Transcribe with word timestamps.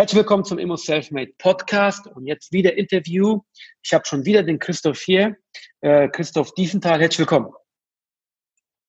Herzlich 0.00 0.16
willkommen 0.16 0.46
zum 0.46 0.58
Immo 0.58 0.76
Selfmade 0.76 1.34
Podcast 1.36 2.06
und 2.06 2.24
jetzt 2.24 2.54
wieder 2.54 2.74
Interview. 2.74 3.42
Ich 3.82 3.92
habe 3.92 4.02
schon 4.06 4.24
wieder 4.24 4.42
den 4.42 4.58
Christoph 4.58 4.98
hier. 4.98 5.36
Äh, 5.82 6.08
Christoph 6.08 6.54
Diefenthal, 6.54 6.98
herzlich 6.98 7.18
willkommen. 7.18 7.52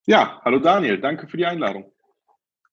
Ja, 0.05 0.39
hallo 0.45 0.59
Daniel, 0.59 1.01
danke 1.01 1.27
für 1.27 1.35
die 1.35 1.45
Einladung. 1.45 1.91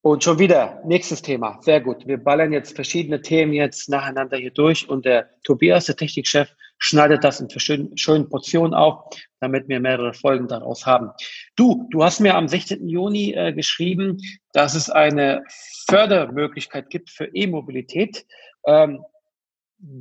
Und 0.02 0.22
schon 0.22 0.38
wieder 0.38 0.80
nächstes 0.86 1.20
Thema. 1.20 1.58
Sehr 1.62 1.80
gut. 1.80 2.06
Wir 2.06 2.16
ballern 2.16 2.52
jetzt 2.52 2.76
verschiedene 2.76 3.20
Themen 3.20 3.54
jetzt 3.54 3.88
nacheinander 3.88 4.36
hier 4.36 4.52
durch 4.52 4.88
und 4.88 5.04
der 5.04 5.30
Tobias, 5.42 5.86
der 5.86 5.96
Technikchef, 5.96 6.48
schneidet 6.78 7.24
das 7.24 7.40
in 7.40 7.48
schönen 7.58 8.28
Portionen 8.28 8.72
auf, 8.72 9.02
damit 9.40 9.68
wir 9.68 9.80
mehrere 9.80 10.14
Folgen 10.14 10.46
daraus 10.46 10.86
haben. 10.86 11.10
Du, 11.58 11.88
du 11.90 12.04
hast 12.04 12.20
mir 12.20 12.36
am 12.36 12.46
16. 12.46 12.88
Juni 12.88 13.32
äh, 13.32 13.52
geschrieben, 13.52 14.18
dass 14.52 14.76
es 14.76 14.90
eine 14.90 15.42
Fördermöglichkeit 15.90 16.88
gibt 16.88 17.10
für 17.10 17.24
E-Mobilität. 17.34 18.24
Ähm, 18.64 19.02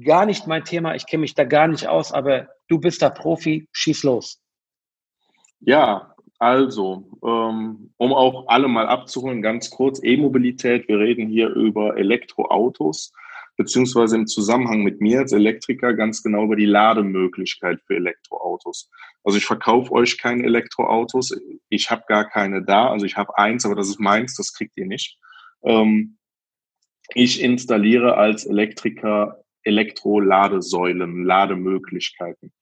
gar 0.06 0.28
nicht 0.28 0.45
mein 0.45 0.66
Thema, 0.66 0.94
ich 0.94 1.08
kenne 1.08 1.22
mich 1.22 1.34
da 1.34 1.45
gar 1.45 1.67
nicht 1.67 1.88
aus, 1.88 2.12
aber 2.12 2.48
du 2.67 2.78
bist 2.78 3.02
da 3.02 3.09
Profi, 3.09 3.67
schieß 3.72 4.04
los. 4.04 4.40
Ja, 5.62 6.14
also, 6.38 7.09
ähm, 7.26 7.92
um 7.98 8.14
auch 8.14 8.48
alle 8.50 8.67
mal 8.67 8.86
abzuholen, 8.86 9.42
ganz 9.42 9.72
kurz, 9.72 10.00
E-Mobilität, 10.04 10.88
wir 10.88 11.00
reden 11.00 11.28
hier 11.28 11.50
über 11.50 11.98
Elektroautos, 11.98 13.14
beziehungsweise 13.58 14.16
im 14.16 14.28
Zusammenhang 14.28 14.84
mit 14.84 15.02
mir 15.02 15.20
als 15.20 15.34
Elektriker 15.34 15.94
ganz 15.94 16.24
genau 16.24 16.46
über 16.46 16.56
die 16.56 16.66
Lademöglichkeit 16.66 17.82
für 17.86 17.96
Elektroautos. 17.96 18.90
Also 19.24 19.38
ich 19.38 19.46
verkaufe 19.46 19.92
euch 19.92 20.18
keine 20.18 20.44
Elektroautos, 20.44 21.36
ich 21.70 21.90
habe 21.90 22.04
gar 22.08 22.30
keine 22.30 22.64
da, 22.64 22.90
also 22.90 23.06
ich 23.06 23.18
habe 23.18 23.38
eins, 23.38 23.66
aber 23.66 23.76
das 23.76 23.90
ist 23.90 24.00
meins, 24.00 24.36
das 24.36 24.54
kriegt 24.54 24.78
ihr 24.78 24.86
nicht. 24.86 25.18
Ähm, 25.64 26.18
ich 27.14 27.42
installiere 27.42 28.16
als 28.16 28.46
Elektriker 28.46 29.44
Elektroladesäulen, 29.64 31.26
Lademöglichkeiten. 31.26 32.54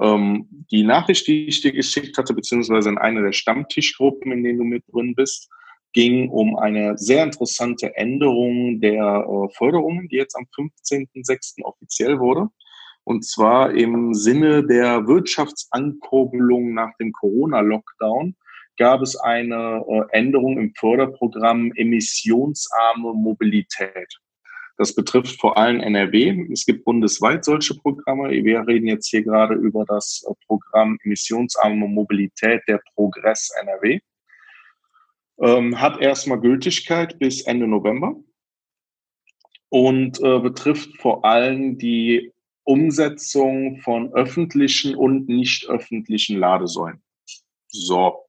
Ähm, 0.00 0.46
die 0.70 0.84
Nachricht, 0.84 1.26
die 1.26 1.46
ich 1.46 1.60
dir 1.62 1.72
geschickt 1.72 2.16
hatte, 2.16 2.32
beziehungsweise 2.32 2.88
in 2.88 2.98
einer 2.98 3.22
der 3.22 3.32
Stammtischgruppen, 3.32 4.30
in 4.30 4.44
denen 4.44 4.58
du 4.58 4.64
mit 4.64 4.84
drin 4.92 5.14
bist, 5.14 5.50
ging 5.94 6.28
um 6.28 6.56
eine 6.56 6.98
sehr 6.98 7.22
interessante 7.22 7.96
Änderung 7.96 8.80
der 8.80 9.24
äh, 9.26 9.54
Förderungen, 9.56 10.08
die 10.08 10.16
jetzt 10.16 10.36
am 10.36 10.46
15.06. 10.54 11.62
offiziell 11.62 12.18
wurde. 12.18 12.48
Und 13.04 13.24
zwar 13.24 13.72
im 13.72 14.12
Sinne 14.12 14.66
der 14.66 15.06
Wirtschaftsankurbelung 15.06 16.74
nach 16.74 16.90
dem 16.98 17.12
Corona-Lockdown 17.12 18.34
gab 18.76 19.02
es 19.02 19.16
eine 19.16 19.84
äh, 19.88 20.02
Änderung 20.10 20.58
im 20.58 20.74
Förderprogramm 20.74 21.72
emissionsarme 21.76 23.12
Mobilität. 23.14 24.18
Das 24.76 24.94
betrifft 24.94 25.40
vor 25.40 25.56
allem 25.56 25.80
NRW. 25.80 26.48
Es 26.52 26.64
gibt 26.64 26.84
bundesweit 26.84 27.44
solche 27.44 27.76
Programme. 27.76 28.30
Wir 28.30 28.66
reden 28.66 28.88
jetzt 28.88 29.08
hier 29.08 29.22
gerade 29.22 29.54
über 29.54 29.84
das 29.86 30.24
äh, 30.28 30.32
Programm 30.46 30.98
Emissionsarme 31.04 31.86
Mobilität 31.86 32.62
der 32.66 32.80
Progress 32.94 33.50
NRW. 33.60 34.00
Ähm, 35.40 35.80
hat 35.80 36.00
erstmal 36.00 36.40
Gültigkeit 36.40 37.18
bis 37.18 37.42
Ende 37.42 37.66
November 37.66 38.14
und 39.68 40.20
äh, 40.20 40.38
betrifft 40.38 40.96
vor 41.00 41.24
allem 41.24 41.78
die 41.78 42.32
Umsetzung 42.64 43.78
von 43.78 44.12
öffentlichen 44.14 44.94
und 44.94 45.28
nicht 45.28 45.68
öffentlichen 45.68 46.38
Ladesäulen. 46.38 47.02
So, 47.68 48.24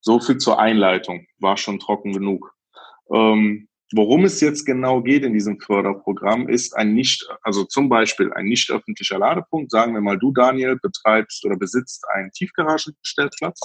so 0.00 0.20
viel 0.20 0.38
zur 0.38 0.58
Einleitung. 0.60 1.26
War 1.38 1.56
schon 1.56 1.80
trocken 1.80 2.12
genug. 2.12 2.54
Ähm, 3.12 3.68
worum 3.92 4.24
es 4.24 4.40
jetzt 4.40 4.64
genau 4.64 5.02
geht 5.02 5.24
in 5.24 5.34
diesem 5.34 5.60
Förderprogramm, 5.60 6.48
ist 6.48 6.76
ein 6.76 6.94
nicht, 6.94 7.28
also 7.42 7.64
zum 7.64 7.88
Beispiel 7.88 8.32
ein 8.32 8.46
nicht 8.46 8.70
öffentlicher 8.70 9.18
Ladepunkt. 9.18 9.70
Sagen 9.70 9.92
wir 9.94 10.00
mal, 10.00 10.18
du, 10.18 10.32
Daniel, 10.32 10.78
betreibst 10.80 11.44
oder 11.44 11.56
besitzt 11.56 12.04
einen 12.14 12.30
Tiefgaragenstellplatz 12.30 13.60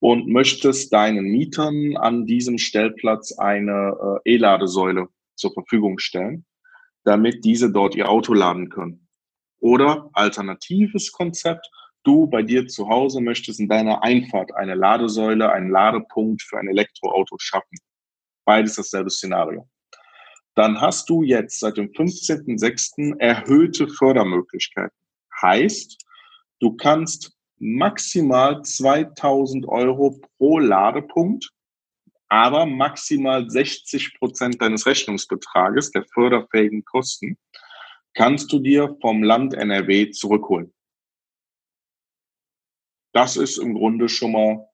und 0.00 0.28
möchtest 0.28 0.92
deinen 0.92 1.24
Mietern 1.24 1.96
an 1.96 2.26
diesem 2.26 2.58
Stellplatz 2.58 3.38
eine 3.38 4.20
äh, 4.24 4.34
E-Ladesäule 4.34 5.08
zur 5.34 5.52
Verfügung 5.52 5.98
stellen, 5.98 6.44
damit 7.04 7.44
diese 7.44 7.70
dort 7.72 7.94
ihr 7.94 8.08
Auto 8.08 8.34
laden 8.34 8.68
können. 8.68 9.08
Oder 9.60 10.10
alternatives 10.12 11.10
Konzept, 11.12 11.68
du 12.02 12.26
bei 12.26 12.42
dir 12.42 12.66
zu 12.66 12.88
Hause 12.88 13.20
möchtest 13.20 13.60
in 13.60 13.68
deiner 13.68 14.02
Einfahrt 14.02 14.54
eine 14.54 14.74
Ladesäule, 14.74 15.50
einen 15.50 15.70
Ladepunkt 15.70 16.42
für 16.42 16.58
ein 16.58 16.68
Elektroauto 16.68 17.36
schaffen. 17.38 17.78
Beides 18.44 18.76
dasselbe 18.76 19.10
Szenario. 19.10 19.68
Dann 20.54 20.80
hast 20.80 21.08
du 21.08 21.22
jetzt 21.22 21.60
seit 21.60 21.78
dem 21.78 21.88
15.06. 21.88 23.18
erhöhte 23.18 23.88
Fördermöglichkeiten. 23.88 24.96
Heißt, 25.42 26.04
du 26.60 26.76
kannst 26.76 27.33
maximal 27.64 28.62
2000 28.62 29.66
Euro 29.66 30.20
pro 30.36 30.58
Ladepunkt, 30.58 31.50
aber 32.28 32.66
maximal 32.66 33.48
60 33.48 34.18
Prozent 34.18 34.60
deines 34.60 34.86
Rechnungsbetrages, 34.86 35.90
der 35.90 36.04
förderfähigen 36.12 36.84
Kosten, 36.84 37.38
kannst 38.12 38.52
du 38.52 38.58
dir 38.58 38.94
vom 39.00 39.22
Land 39.22 39.54
NRW 39.54 40.10
zurückholen. 40.10 40.74
Das 43.14 43.38
ist 43.38 43.56
im 43.56 43.74
Grunde 43.74 44.10
schon 44.10 44.32
mal 44.32 44.68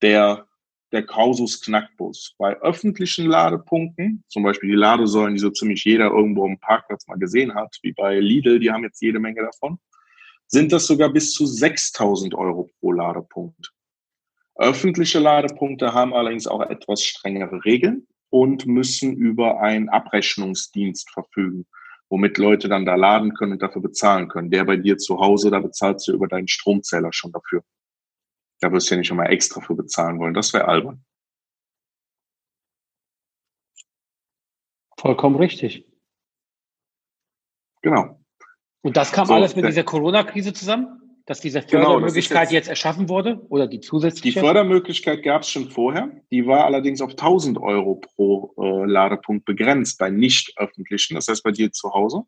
der, 0.00 0.46
der 0.90 1.04
Kausus 1.04 1.60
Knackbus. 1.60 2.34
Bei 2.38 2.56
öffentlichen 2.60 3.26
Ladepunkten, 3.26 4.24
zum 4.28 4.42
Beispiel 4.42 4.70
die 4.70 4.76
Ladesäulen, 4.76 5.34
die 5.34 5.40
so 5.40 5.50
ziemlich 5.50 5.84
jeder 5.84 6.06
irgendwo 6.06 6.46
im 6.46 6.58
Parkplatz 6.58 7.06
mal 7.08 7.18
gesehen 7.18 7.54
hat, 7.54 7.76
wie 7.82 7.92
bei 7.92 8.18
Lidl, 8.20 8.58
die 8.58 8.70
haben 8.70 8.84
jetzt 8.84 9.02
jede 9.02 9.18
Menge 9.18 9.42
davon, 9.42 9.78
sind 10.52 10.72
das 10.72 10.86
sogar 10.86 11.12
bis 11.12 11.32
zu 11.32 11.46
6000 11.46 12.34
Euro 12.34 12.70
pro 12.78 12.92
Ladepunkt. 12.92 13.72
Öffentliche 14.54 15.18
Ladepunkte 15.18 15.94
haben 15.94 16.14
allerdings 16.14 16.46
auch 16.46 16.60
etwas 16.60 17.02
strengere 17.02 17.64
Regeln 17.64 18.06
und 18.30 18.66
müssen 18.66 19.16
über 19.16 19.60
einen 19.60 19.88
Abrechnungsdienst 19.88 21.10
verfügen 21.10 21.66
womit 22.12 22.36
Leute 22.36 22.68
dann 22.68 22.84
da 22.84 22.94
laden 22.94 23.32
können 23.32 23.52
und 23.52 23.62
dafür 23.62 23.80
bezahlen 23.80 24.28
können. 24.28 24.50
Der 24.50 24.66
bei 24.66 24.76
dir 24.76 24.98
zu 24.98 25.18
Hause, 25.18 25.50
da 25.50 25.60
bezahlst 25.60 26.06
du 26.06 26.12
über 26.12 26.28
deinen 26.28 26.46
Stromzähler 26.46 27.10
schon 27.10 27.32
dafür. 27.32 27.64
Da 28.60 28.70
wirst 28.70 28.90
du 28.90 28.94
ja 28.94 28.98
nicht 28.98 29.10
immer 29.10 29.30
extra 29.30 29.62
für 29.62 29.74
bezahlen 29.74 30.18
wollen. 30.18 30.34
Das 30.34 30.52
wäre 30.52 30.68
albern. 30.68 31.02
Vollkommen 34.98 35.36
richtig. 35.36 35.86
Genau. 37.80 38.21
Und 38.82 38.96
das 38.96 39.12
kam 39.12 39.26
so, 39.26 39.34
alles 39.34 39.56
mit 39.56 39.66
dieser 39.66 39.84
Corona-Krise 39.84 40.52
zusammen? 40.52 41.02
dass 41.26 41.40
diese 41.40 41.60
genau, 41.62 41.84
Fördermöglichkeit 41.84 42.48
genau, 42.48 42.52
jetzt, 42.52 42.52
jetzt, 42.52 42.68
erschaffen 42.68 43.08
wurde 43.08 43.40
oder 43.48 43.66
die 43.66 43.80
zusätzliche? 43.80 44.40
Die 44.40 44.44
Fördermöglichkeit 44.44 45.22
gab 45.22 45.42
es 45.42 45.50
schon 45.50 45.70
vorher. 45.70 46.10
Die 46.30 46.46
war 46.46 46.64
allerdings 46.64 47.00
auf 47.00 47.10
1000 47.10 47.58
Euro 47.58 47.96
pro 47.96 48.54
äh, 48.58 48.90
Ladepunkt 48.90 49.44
begrenzt 49.44 49.98
bei 49.98 50.10
nicht 50.10 50.54
öffentlichen, 50.56 51.14
das 51.14 51.28
heißt 51.28 51.44
bei 51.44 51.52
dir 51.52 51.70
zu 51.70 51.92
Hause. 51.92 52.22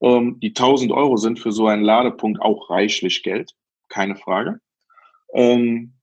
Ähm, 0.00 0.40
die 0.40 0.48
1000 0.48 0.92
Euro 0.92 1.16
sind 1.16 1.38
für 1.38 1.52
so 1.52 1.66
einen 1.68 1.82
Ladepunkt 1.82 2.40
auch 2.40 2.68
reichlich 2.68 3.22
Geld, 3.22 3.52
keine 3.88 4.16
Frage. 4.16 4.60
Ähm, 5.32 5.94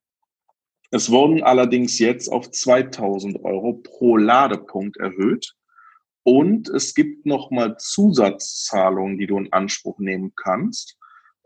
es 0.91 1.11
wurden 1.11 1.43
allerdings 1.43 1.99
jetzt 1.99 2.29
auf 2.29 2.49
2000 2.49 3.43
Euro 3.43 3.73
pro 3.73 4.15
Ladepunkt 4.15 4.97
erhöht. 4.97 5.55
Und 6.23 6.69
es 6.69 6.93
gibt 6.93 7.25
nochmal 7.25 7.77
Zusatzzahlungen, 7.77 9.17
die 9.17 9.27
du 9.27 9.37
in 9.37 9.51
Anspruch 9.51 9.99
nehmen 9.99 10.33
kannst 10.35 10.97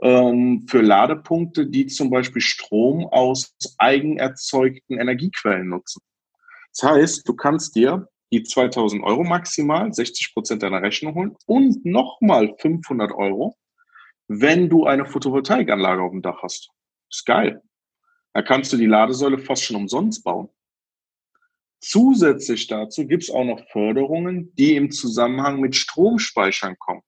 ähm, 0.01 0.65
für 0.67 0.81
Ladepunkte, 0.81 1.67
die 1.67 1.87
zum 1.87 2.09
Beispiel 2.09 2.41
Strom 2.41 3.07
aus 3.07 3.55
eigenerzeugten 3.77 4.99
Energiequellen 4.99 5.69
nutzen. 5.69 6.01
Das 6.71 6.91
heißt, 6.91 7.27
du 7.27 7.33
kannst 7.35 7.75
dir 7.75 8.07
die 8.31 8.43
2000 8.43 9.03
Euro 9.03 9.23
maximal, 9.23 9.91
60 9.91 10.33
Prozent 10.33 10.61
deiner 10.61 10.81
Rechnung 10.81 11.15
holen 11.15 11.35
und 11.45 11.85
nochmal 11.85 12.53
500 12.59 13.11
Euro, 13.13 13.55
wenn 14.27 14.69
du 14.69 14.85
eine 14.85 15.05
Photovoltaikanlage 15.05 16.01
auf 16.01 16.11
dem 16.11 16.21
Dach 16.21 16.43
hast. 16.43 16.69
ist 17.09 17.25
geil. 17.25 17.61
Da 18.33 18.41
kannst 18.41 18.71
du 18.73 18.77
die 18.77 18.85
Ladesäule 18.85 19.39
fast 19.39 19.63
schon 19.63 19.77
umsonst 19.77 20.23
bauen. 20.23 20.49
Zusätzlich 21.79 22.67
dazu 22.67 23.05
gibt 23.07 23.23
es 23.23 23.29
auch 23.29 23.43
noch 23.43 23.67
Förderungen, 23.69 24.53
die 24.55 24.75
im 24.75 24.91
Zusammenhang 24.91 25.59
mit 25.59 25.75
Stromspeichern 25.75 26.77
kommen. 26.79 27.01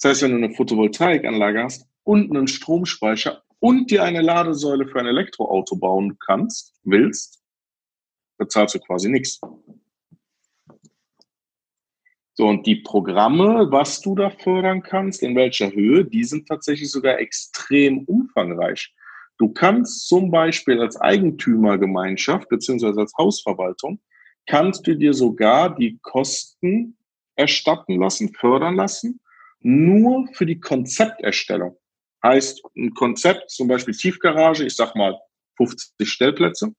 Das 0.00 0.10
heißt, 0.10 0.22
wenn 0.22 0.32
du 0.32 0.36
eine 0.38 0.54
Photovoltaikanlage 0.54 1.62
hast 1.62 1.86
und 2.02 2.30
einen 2.30 2.48
Stromspeicher 2.48 3.42
und 3.60 3.90
dir 3.90 4.02
eine 4.02 4.22
Ladesäule 4.22 4.86
für 4.88 5.00
ein 5.00 5.06
Elektroauto 5.06 5.76
bauen 5.76 6.18
kannst, 6.18 6.74
willst, 6.84 7.42
bezahlst 8.38 8.74
du 8.74 8.80
quasi 8.80 9.08
nichts. 9.08 9.40
So, 12.34 12.48
und 12.48 12.66
die 12.66 12.76
Programme, 12.76 13.68
was 13.70 14.02
du 14.02 14.14
da 14.14 14.28
fördern 14.28 14.82
kannst, 14.82 15.22
in 15.22 15.34
welcher 15.34 15.72
Höhe, 15.72 16.04
die 16.04 16.24
sind 16.24 16.46
tatsächlich 16.46 16.90
sogar 16.90 17.18
extrem 17.18 18.04
umfangreich. 18.04 18.94
Du 19.38 19.52
kannst 19.52 20.08
zum 20.08 20.30
Beispiel 20.30 20.80
als 20.80 20.98
Eigentümergemeinschaft 21.00 22.48
beziehungsweise 22.48 23.00
als 23.00 23.12
Hausverwaltung, 23.18 24.00
kannst 24.46 24.86
du 24.86 24.94
dir 24.94 25.12
sogar 25.12 25.74
die 25.74 25.98
Kosten 26.02 26.96
erstatten 27.34 28.00
lassen, 28.00 28.32
fördern 28.34 28.76
lassen, 28.76 29.20
nur 29.60 30.26
für 30.32 30.46
die 30.46 30.60
Konzepterstellung. 30.60 31.76
Heißt, 32.22 32.62
ein 32.76 32.94
Konzept, 32.94 33.50
zum 33.50 33.68
Beispiel 33.68 33.94
Tiefgarage, 33.94 34.64
ich 34.64 34.74
sag 34.74 34.94
mal 34.94 35.18
50 35.56 36.08
Stellplätze. 36.08 36.74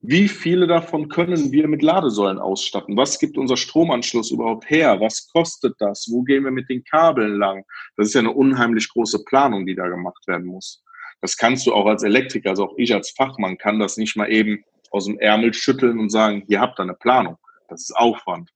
Wie 0.00 0.28
viele 0.28 0.68
davon 0.68 1.08
können 1.08 1.50
wir 1.50 1.66
mit 1.66 1.82
Ladesäulen 1.82 2.38
ausstatten? 2.38 2.96
Was 2.96 3.18
gibt 3.18 3.36
unser 3.36 3.56
Stromanschluss 3.56 4.30
überhaupt 4.30 4.70
her? 4.70 5.00
Was 5.00 5.26
kostet 5.32 5.74
das? 5.80 6.06
Wo 6.08 6.22
gehen 6.22 6.44
wir 6.44 6.52
mit 6.52 6.68
den 6.68 6.84
Kabeln 6.84 7.36
lang? 7.36 7.64
Das 7.96 8.08
ist 8.08 8.14
ja 8.14 8.20
eine 8.20 8.30
unheimlich 8.30 8.88
große 8.90 9.24
Planung, 9.24 9.66
die 9.66 9.74
da 9.74 9.88
gemacht 9.88 10.24
werden 10.28 10.46
muss. 10.46 10.84
Das 11.20 11.36
kannst 11.36 11.66
du 11.66 11.74
auch 11.74 11.86
als 11.86 12.02
Elektriker, 12.02 12.50
also 12.50 12.66
auch 12.66 12.74
ich 12.76 12.94
als 12.94 13.10
Fachmann 13.10 13.58
kann 13.58 13.80
das 13.80 13.96
nicht 13.96 14.16
mal 14.16 14.30
eben 14.30 14.64
aus 14.90 15.06
dem 15.06 15.18
Ärmel 15.18 15.52
schütteln 15.52 15.98
und 15.98 16.10
sagen, 16.10 16.44
hier 16.46 16.60
habt 16.60 16.78
ihr 16.78 16.84
eine 16.84 16.94
Planung. 16.94 17.36
Das 17.68 17.82
ist 17.82 17.96
Aufwand. 17.96 18.50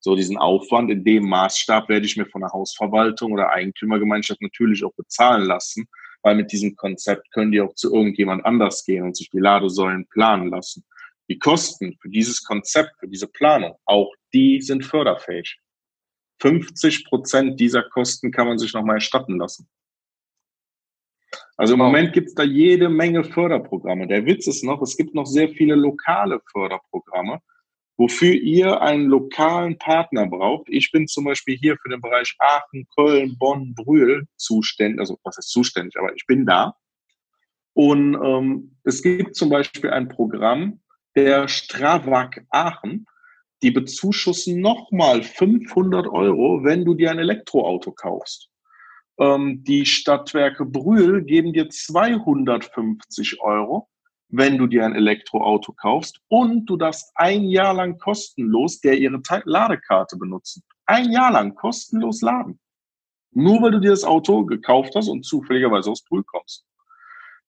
So 0.00 0.14
diesen 0.14 0.36
Aufwand 0.36 0.90
in 0.90 1.04
dem 1.04 1.28
Maßstab 1.28 1.88
werde 1.88 2.06
ich 2.06 2.16
mir 2.16 2.26
von 2.26 2.40
der 2.40 2.52
Hausverwaltung 2.52 3.32
oder 3.32 3.50
Eigentümergemeinschaft 3.50 4.40
natürlich 4.40 4.84
auch 4.84 4.94
bezahlen 4.94 5.44
lassen, 5.44 5.86
weil 6.22 6.36
mit 6.36 6.52
diesem 6.52 6.76
Konzept 6.76 7.30
können 7.32 7.52
die 7.52 7.60
auch 7.60 7.74
zu 7.74 7.92
irgendjemand 7.92 8.44
anders 8.44 8.84
gehen 8.84 9.04
und 9.04 9.16
sich 9.16 9.30
die 9.30 9.38
Ladesäulen 9.38 10.06
planen 10.08 10.50
lassen. 10.50 10.84
Die 11.28 11.38
Kosten 11.38 11.96
für 12.00 12.08
dieses 12.08 12.44
Konzept, 12.44 12.92
für 13.00 13.08
diese 13.08 13.26
Planung, 13.26 13.76
auch 13.84 14.12
die 14.32 14.60
sind 14.60 14.84
förderfähig. 14.84 15.58
50 16.40 17.06
Prozent 17.06 17.58
dieser 17.58 17.82
Kosten 17.82 18.30
kann 18.30 18.46
man 18.46 18.58
sich 18.58 18.74
nochmal 18.74 18.96
erstatten 18.96 19.38
lassen. 19.38 19.68
Also 21.56 21.72
im 21.72 21.78
Moment 21.78 22.12
gibt 22.12 22.28
es 22.28 22.34
da 22.34 22.42
jede 22.42 22.88
Menge 22.88 23.24
Förderprogramme. 23.24 24.06
Der 24.06 24.26
Witz 24.26 24.46
ist 24.46 24.62
noch, 24.62 24.82
es 24.82 24.96
gibt 24.96 25.14
noch 25.14 25.26
sehr 25.26 25.48
viele 25.48 25.74
lokale 25.74 26.40
Förderprogramme, 26.52 27.40
wofür 27.96 28.34
ihr 28.34 28.82
einen 28.82 29.06
lokalen 29.06 29.78
Partner 29.78 30.26
braucht. 30.26 30.68
Ich 30.68 30.92
bin 30.92 31.08
zum 31.08 31.24
Beispiel 31.24 31.56
hier 31.56 31.76
für 31.78 31.88
den 31.88 32.02
Bereich 32.02 32.34
Aachen, 32.38 32.86
Köln, 32.94 33.36
Bonn, 33.38 33.74
Brühl 33.74 34.26
zuständig, 34.36 35.00
also 35.00 35.18
was 35.24 35.38
ist 35.38 35.48
zuständig, 35.48 35.96
aber 35.98 36.14
ich 36.14 36.26
bin 36.26 36.44
da. 36.44 36.76
Und 37.72 38.14
ähm, 38.14 38.76
es 38.84 39.02
gibt 39.02 39.34
zum 39.34 39.48
Beispiel 39.48 39.90
ein 39.90 40.08
Programm 40.08 40.80
der 41.14 41.48
Stravak 41.48 42.44
Aachen, 42.50 43.06
die 43.62 43.70
bezuschussen 43.70 44.60
nochmal 44.60 45.22
500 45.22 46.06
Euro, 46.06 46.62
wenn 46.64 46.84
du 46.84 46.92
dir 46.92 47.10
ein 47.10 47.18
Elektroauto 47.18 47.92
kaufst. 47.92 48.50
Ähm, 49.18 49.64
die 49.64 49.86
Stadtwerke 49.86 50.64
Brühl 50.64 51.24
geben 51.24 51.52
dir 51.52 51.68
250 51.68 53.40
Euro, 53.40 53.88
wenn 54.28 54.58
du 54.58 54.66
dir 54.66 54.84
ein 54.84 54.94
Elektroauto 54.94 55.72
kaufst 55.72 56.20
und 56.28 56.66
du 56.66 56.76
darfst 56.76 57.12
ein 57.14 57.44
Jahr 57.44 57.74
lang 57.74 57.98
kostenlos 57.98 58.80
der 58.80 58.98
ihre 58.98 59.20
Ladekarte 59.44 60.16
benutzen. 60.16 60.62
Ein 60.84 61.12
Jahr 61.12 61.32
lang 61.32 61.54
kostenlos 61.54 62.20
laden. 62.20 62.58
Nur 63.32 63.62
weil 63.62 63.72
du 63.72 63.80
dir 63.80 63.90
das 63.90 64.04
Auto 64.04 64.44
gekauft 64.44 64.94
hast 64.94 65.08
und 65.08 65.24
zufälligerweise 65.24 65.90
aus 65.90 66.02
Brühl 66.04 66.24
kommst. 66.24 66.64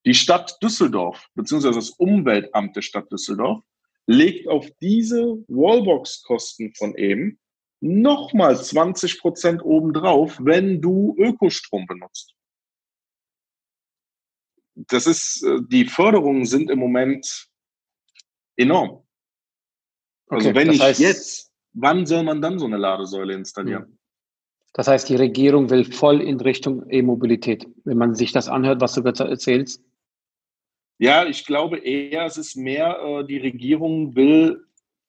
Die 0.06 0.14
Stadt 0.14 0.58
Düsseldorf, 0.62 1.26
beziehungsweise 1.34 1.78
das 1.78 1.90
Umweltamt 1.90 2.76
der 2.76 2.82
Stadt 2.82 3.10
Düsseldorf, 3.10 3.62
legt 4.06 4.48
auf 4.48 4.70
diese 4.80 5.44
Wallbox-Kosten 5.48 6.72
von 6.74 6.94
eben 6.94 7.38
nochmal 7.80 8.56
20 8.56 9.20
Prozent 9.20 9.62
obendrauf, 9.62 10.38
wenn 10.42 10.80
du 10.80 11.14
Ökostrom 11.18 11.86
benutzt. 11.86 12.34
Das 14.74 15.06
ist, 15.06 15.42
äh, 15.42 15.58
die 15.68 15.84
Förderungen 15.84 16.46
sind 16.46 16.70
im 16.70 16.78
Moment 16.78 17.48
enorm. 18.56 19.04
Also 20.28 20.50
okay, 20.50 20.58
wenn 20.58 20.68
nicht 20.68 20.82
heißt, 20.82 21.00
jetzt, 21.00 21.52
wann 21.72 22.06
soll 22.06 22.22
man 22.22 22.40
dann 22.40 22.58
so 22.58 22.66
eine 22.66 22.76
Ladesäule 22.76 23.34
installieren? 23.34 23.84
Hm. 23.84 23.98
Das 24.74 24.86
heißt, 24.86 25.08
die 25.08 25.16
Regierung 25.16 25.70
will 25.70 25.84
voll 25.84 26.20
in 26.20 26.40
Richtung 26.40 26.88
E-Mobilität, 26.88 27.66
wenn 27.84 27.98
man 27.98 28.14
sich 28.14 28.32
das 28.32 28.48
anhört, 28.48 28.80
was 28.80 28.94
du 28.94 29.02
erzählst. 29.02 29.82
Ja, 30.98 31.24
ich 31.24 31.46
glaube 31.46 31.78
eher, 31.78 32.26
es 32.26 32.36
ist 32.36 32.56
mehr, 32.56 33.00
äh, 33.00 33.24
die 33.24 33.38
Regierung 33.38 34.14
will 34.14 34.64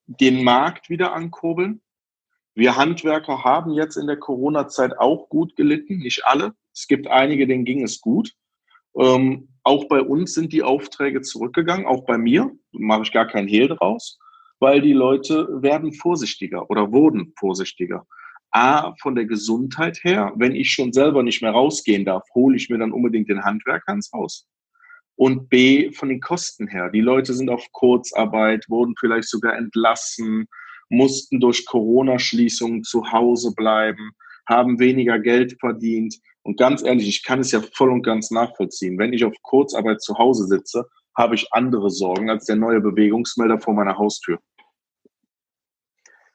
den 0.06 0.44
Markt 0.44 0.90
wieder 0.90 1.14
ankurbeln. 1.14 1.82
Wir 2.60 2.76
Handwerker 2.76 3.46
haben 3.46 3.72
jetzt 3.72 3.96
in 3.96 4.06
der 4.06 4.18
Corona-Zeit 4.18 5.00
auch 5.00 5.30
gut 5.30 5.56
gelitten, 5.56 6.00
nicht 6.00 6.26
alle. 6.26 6.54
Es 6.74 6.88
gibt 6.88 7.08
einige, 7.08 7.48
denen 7.48 7.64
ging 7.64 7.84
es 7.84 8.02
gut. 8.02 8.34
Ähm, 8.98 9.48
auch 9.64 9.88
bei 9.88 10.02
uns 10.02 10.34
sind 10.34 10.52
die 10.52 10.62
Aufträge 10.62 11.22
zurückgegangen, 11.22 11.86
auch 11.86 12.06
bei 12.06 12.18
mir, 12.18 12.52
mache 12.74 13.04
ich 13.04 13.14
gar 13.14 13.28
keinen 13.28 13.48
Hehl 13.48 13.70
draus, 13.70 14.20
weil 14.60 14.82
die 14.82 14.92
Leute 14.92 15.48
werden 15.62 15.94
vorsichtiger 15.94 16.70
oder 16.70 16.92
wurden 16.92 17.32
vorsichtiger. 17.40 18.06
A, 18.52 18.94
von 19.02 19.16
der 19.16 19.26
Gesundheit 19.26 20.04
her, 20.04 20.34
wenn 20.36 20.54
ich 20.54 20.74
schon 20.74 20.92
selber 20.92 21.24
nicht 21.24 21.42
mehr 21.42 21.52
rausgehen 21.52 22.04
darf, 22.04 22.24
hole 22.36 22.58
ich 22.58 22.70
mir 22.70 22.78
dann 22.78 22.92
unbedingt 22.92 23.30
den 23.30 23.46
Handwerker 23.46 23.94
ins 23.94 24.12
Haus. 24.12 24.50
Und 25.16 25.48
B, 25.48 25.94
von 25.94 26.10
den 26.10 26.20
Kosten 26.20 26.68
her. 26.68 26.90
Die 26.90 27.00
Leute 27.00 27.34
sind 27.34 27.50
auf 27.50 27.66
Kurzarbeit, 27.72 28.66
wurden 28.68 28.96
vielleicht 29.00 29.30
sogar 29.30 29.56
entlassen, 29.56 30.50
mussten 30.90 31.40
durch 31.40 31.66
Corona-Schließungen 31.66 32.84
zu 32.84 33.12
Hause 33.12 33.54
bleiben, 33.56 34.12
haben 34.48 34.80
weniger 34.80 35.20
Geld 35.20 35.58
verdient. 35.60 36.16
Und 36.42 36.58
ganz 36.58 36.84
ehrlich, 36.84 37.08
ich 37.08 37.24
kann 37.24 37.40
es 37.40 37.52
ja 37.52 37.62
voll 37.74 37.92
und 37.92 38.02
ganz 38.02 38.32
nachvollziehen. 38.32 38.98
Wenn 38.98 39.14
ich 39.14 39.24
auf 39.24 39.34
Kurzarbeit 39.44 40.02
zu 40.02 40.18
Hause 40.18 40.46
sitze, 40.46 40.86
habe 41.16 41.36
ich 41.36 41.52
andere 41.52 41.90
Sorgen 41.90 42.30
als 42.30 42.46
der 42.46 42.56
neue 42.56 42.82
Bewegungsmelder 42.82 43.60
vor 43.60 43.74
meiner 43.74 43.98
Haustür. 43.98 44.40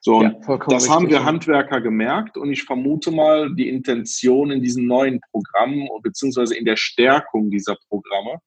So, 0.01 0.23
ja, 0.23 0.35
das 0.69 0.91
haben 0.91 1.09
wir 1.09 1.25
Handwerker 1.25 1.81
gemerkt 1.81 2.37
und 2.37 2.53
ich 2.53 2.65
vermute 2.65 3.11
mal, 3.11 3.55
die 3.55 3.71
Intention 3.71 4.51
in 4.51 4.61
diesen 4.61 4.87
neuen 4.87 5.19
Programmen 5.31 5.89
beziehungsweise 6.03 6.55
in 6.55 6.67
der 6.67 6.77
Stärkung 6.77 7.51
dieser 7.51 7.79
Programme 7.89 8.39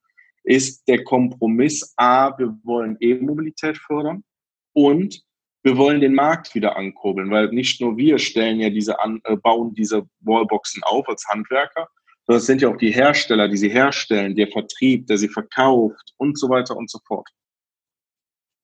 ist 0.43 0.87
der 0.87 1.03
Kompromiss, 1.03 1.95
a, 1.97 2.37
wir 2.37 2.55
wollen 2.63 2.95
E-Mobilität 2.99 3.77
fördern 3.79 4.23
und 4.73 5.19
wir 5.67 5.75
wollen 5.75 5.99
den 5.99 6.15
Markt 6.15 6.55
wieder 6.55 6.77
ankurbeln, 6.77 7.29
weil 7.29 7.49
nicht 7.49 7.81
nur 7.81 7.97
wir 7.97 8.19
stellen 8.19 8.61
ja 8.61 8.69
diese 8.69 9.01
an, 9.01 9.19
äh, 9.25 9.35
bauen 9.35 9.73
diese 9.73 10.07
Wallboxen 10.21 10.81
auf 10.83 11.09
als 11.09 11.27
Handwerker, 11.27 11.89
sondern 12.25 12.39
es 12.39 12.45
sind 12.45 12.61
ja 12.61 12.69
auch 12.69 12.77
die 12.77 12.91
Hersteller, 12.91 13.49
die 13.49 13.57
sie 13.57 13.67
herstellen, 13.67 14.33
der 14.33 14.47
Vertrieb, 14.47 15.07
der 15.07 15.17
sie 15.17 15.27
verkauft 15.27 16.13
und 16.15 16.39
so 16.39 16.47
weiter 16.47 16.77
und 16.77 16.89
so 16.89 16.99
fort. 17.05 17.27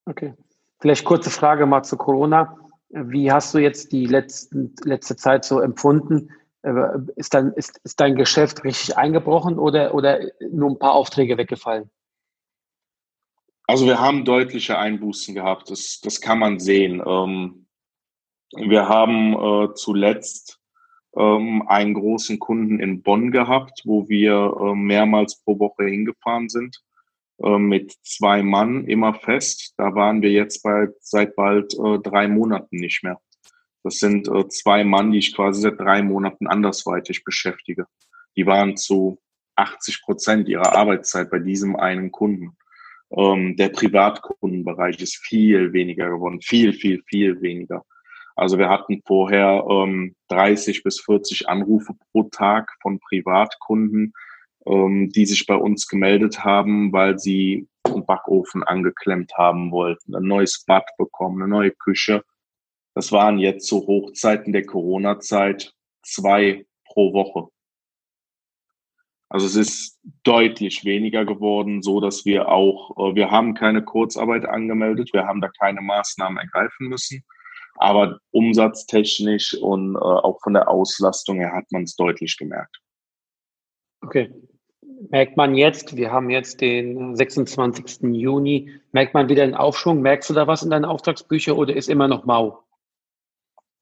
Okay. 0.06 0.34
Vielleicht 0.80 1.04
kurze 1.04 1.30
Frage 1.30 1.66
mal 1.66 1.84
zu 1.84 1.98
Corona. 1.98 2.58
Wie 2.90 3.30
hast 3.30 3.54
du 3.54 3.58
jetzt 3.58 3.92
die 3.92 4.06
letzten, 4.06 4.74
letzte 4.86 5.18
Zeit 5.18 5.44
so 5.44 5.60
empfunden? 5.60 6.30
Äh, 6.62 6.74
ist 7.18 7.34
dein, 7.34 7.52
ist, 7.52 7.82
ist 7.84 8.00
dein 8.00 8.16
Geschäft 8.16 8.64
richtig 8.64 8.98
eingebrochen 8.98 9.60
oder, 9.60 9.94
oder 9.94 10.22
nur 10.52 10.72
ein 10.72 10.80
paar 10.80 10.94
Aufträge 10.94 11.38
weggefallen? 11.38 11.90
Also 13.66 13.86
wir 13.86 14.00
haben 14.00 14.26
deutliche 14.26 14.78
Einbußen 14.78 15.34
gehabt, 15.36 15.72
das, 15.72 16.02
das 16.02 16.20
kann 16.20 16.40
man 16.40 16.60
sehen. 16.60 17.02
Ähm, 17.06 17.66
wir 18.56 18.90
haben 18.90 19.34
äh, 19.34 19.74
zuletzt 19.74 20.60
ähm, 21.16 21.64
einen 21.68 21.94
großen 21.94 22.40
Kunden 22.40 22.80
in 22.80 23.02
Bonn 23.02 23.32
gehabt, 23.32 23.82
wo 23.86 24.10
wir 24.10 24.56
äh, 24.60 24.76
mehrmals 24.76 25.42
pro 25.44 25.60
Woche 25.60 25.86
hingefahren 25.86 26.50
sind, 26.50 26.84
äh, 27.42 27.58
mit 27.58 27.94
zwei 28.04 28.44
Mann 28.44 28.86
immer 28.86 29.14
fest. 29.14 29.74
Da 29.78 29.96
waren 29.96 30.22
wir 30.22 30.32
jetzt 30.32 30.62
bei, 30.62 30.88
seit 31.00 31.36
bald 31.36 31.74
äh, 31.74 32.00
drei 32.00 32.28
Monaten 32.28 32.78
nicht 32.78 33.04
mehr. 33.04 33.20
Das 33.84 33.96
sind 33.96 34.28
äh, 34.28 34.48
zwei 34.50 34.84
Mann, 34.84 35.12
die 35.12 35.20
ich 35.20 35.36
quasi 35.36 35.62
seit 35.62 35.80
drei 35.80 36.04
Monaten 36.04 36.48
andersweitig 36.48 37.24
beschäftige. 37.24 37.86
Die 38.36 38.46
waren 38.46 38.78
zu 38.78 39.20
80 39.56 40.02
Prozent 40.02 40.50
ihrer 40.50 40.76
Arbeitszeit 40.76 41.30
bei 41.30 41.40
diesem 41.40 41.76
einen 41.76 42.12
Kunden. 42.12 42.58
Ähm, 43.16 43.56
der 43.58 43.70
Privatkundenbereich 43.70 45.00
ist 45.02 45.18
viel 45.18 45.74
weniger 45.74 46.10
geworden, 46.10 46.42
viel, 46.42 46.74
viel, 46.74 47.02
viel 47.08 47.42
weniger. 47.42 47.84
Also 48.36 48.58
wir 48.58 48.70
hatten 48.70 49.02
vorher 49.06 49.64
ähm, 49.70 50.16
30 50.30 50.84
bis 50.84 51.00
40 51.02 51.48
Anrufe 51.50 51.94
pro 52.12 52.24
Tag 52.24 52.72
von 52.82 53.00
Privatkunden. 53.00 54.14
ähm, 54.66 55.10
die 55.10 55.26
sich 55.26 55.46
bei 55.46 55.56
uns 55.56 55.88
gemeldet 55.88 56.44
haben, 56.44 56.94
weil 56.94 57.20
sie 57.20 57.68
einen 57.84 58.06
Backofen 58.06 58.64
angeklemmt 58.64 59.34
haben 59.38 59.72
wollten, 59.72 60.16
ein 60.16 60.24
neues 60.24 60.64
Bad 60.66 60.86
bekommen, 60.98 61.42
eine 61.42 61.50
neue 61.50 61.72
Küche. 61.72 62.24
Das 62.96 63.12
waren 63.12 63.40
jetzt 63.40 63.68
zu 63.68 63.86
Hochzeiten 63.88 64.54
der 64.54 64.66
Corona-Zeit 64.66 65.74
zwei 66.04 66.66
pro 66.86 67.14
Woche. 67.14 67.50
Also 69.34 69.48
es 69.48 69.56
ist 69.56 70.00
deutlich 70.22 70.86
weniger 70.86 71.26
geworden, 71.26 71.82
so 71.82 72.00
dass 72.00 72.24
wir 72.24 72.50
auch, 72.50 72.92
äh, 72.98 73.16
wir 73.16 73.32
haben 73.32 73.56
keine 73.56 73.84
Kurzarbeit 73.84 74.46
angemeldet, 74.46 75.10
wir 75.12 75.26
haben 75.26 75.42
da 75.42 75.50
keine 75.60 75.82
Maßnahmen 75.82 76.38
ergreifen 76.38 76.88
müssen. 76.88 77.24
Aber 77.78 78.20
umsatztechnisch 78.30 79.56
und 79.56 79.96
äh, 79.96 79.98
auch 79.98 80.40
von 80.44 80.54
der 80.54 80.70
Auslastung 80.70 81.40
her 81.40 81.52
hat 81.52 81.66
man 81.72 81.82
es 81.82 81.96
deutlich 81.96 82.38
gemerkt. 82.38 82.78
Okay. 84.02 84.32
Merkt 85.10 85.36
man 85.36 85.56
jetzt, 85.56 85.98
wir 85.98 86.12
haben 86.12 86.30
jetzt 86.30 86.62
den 86.62 87.16
26. 87.16 88.14
Juni, 88.14 88.70
merkt 88.92 89.16
man 89.16 89.30
wieder 89.30 89.42
einen 89.42 89.56
Aufschwung? 89.56 90.04
Merkst 90.04 90.30
du 90.30 90.36
da 90.36 90.46
was 90.46 90.62
in 90.62 90.70
deinen 90.70 90.86
Auftragsbüchern 90.86 91.58
oder 91.58 91.76
ist 91.76 91.90
immer 91.90 92.08
noch 92.08 92.26
mau? 92.26 92.63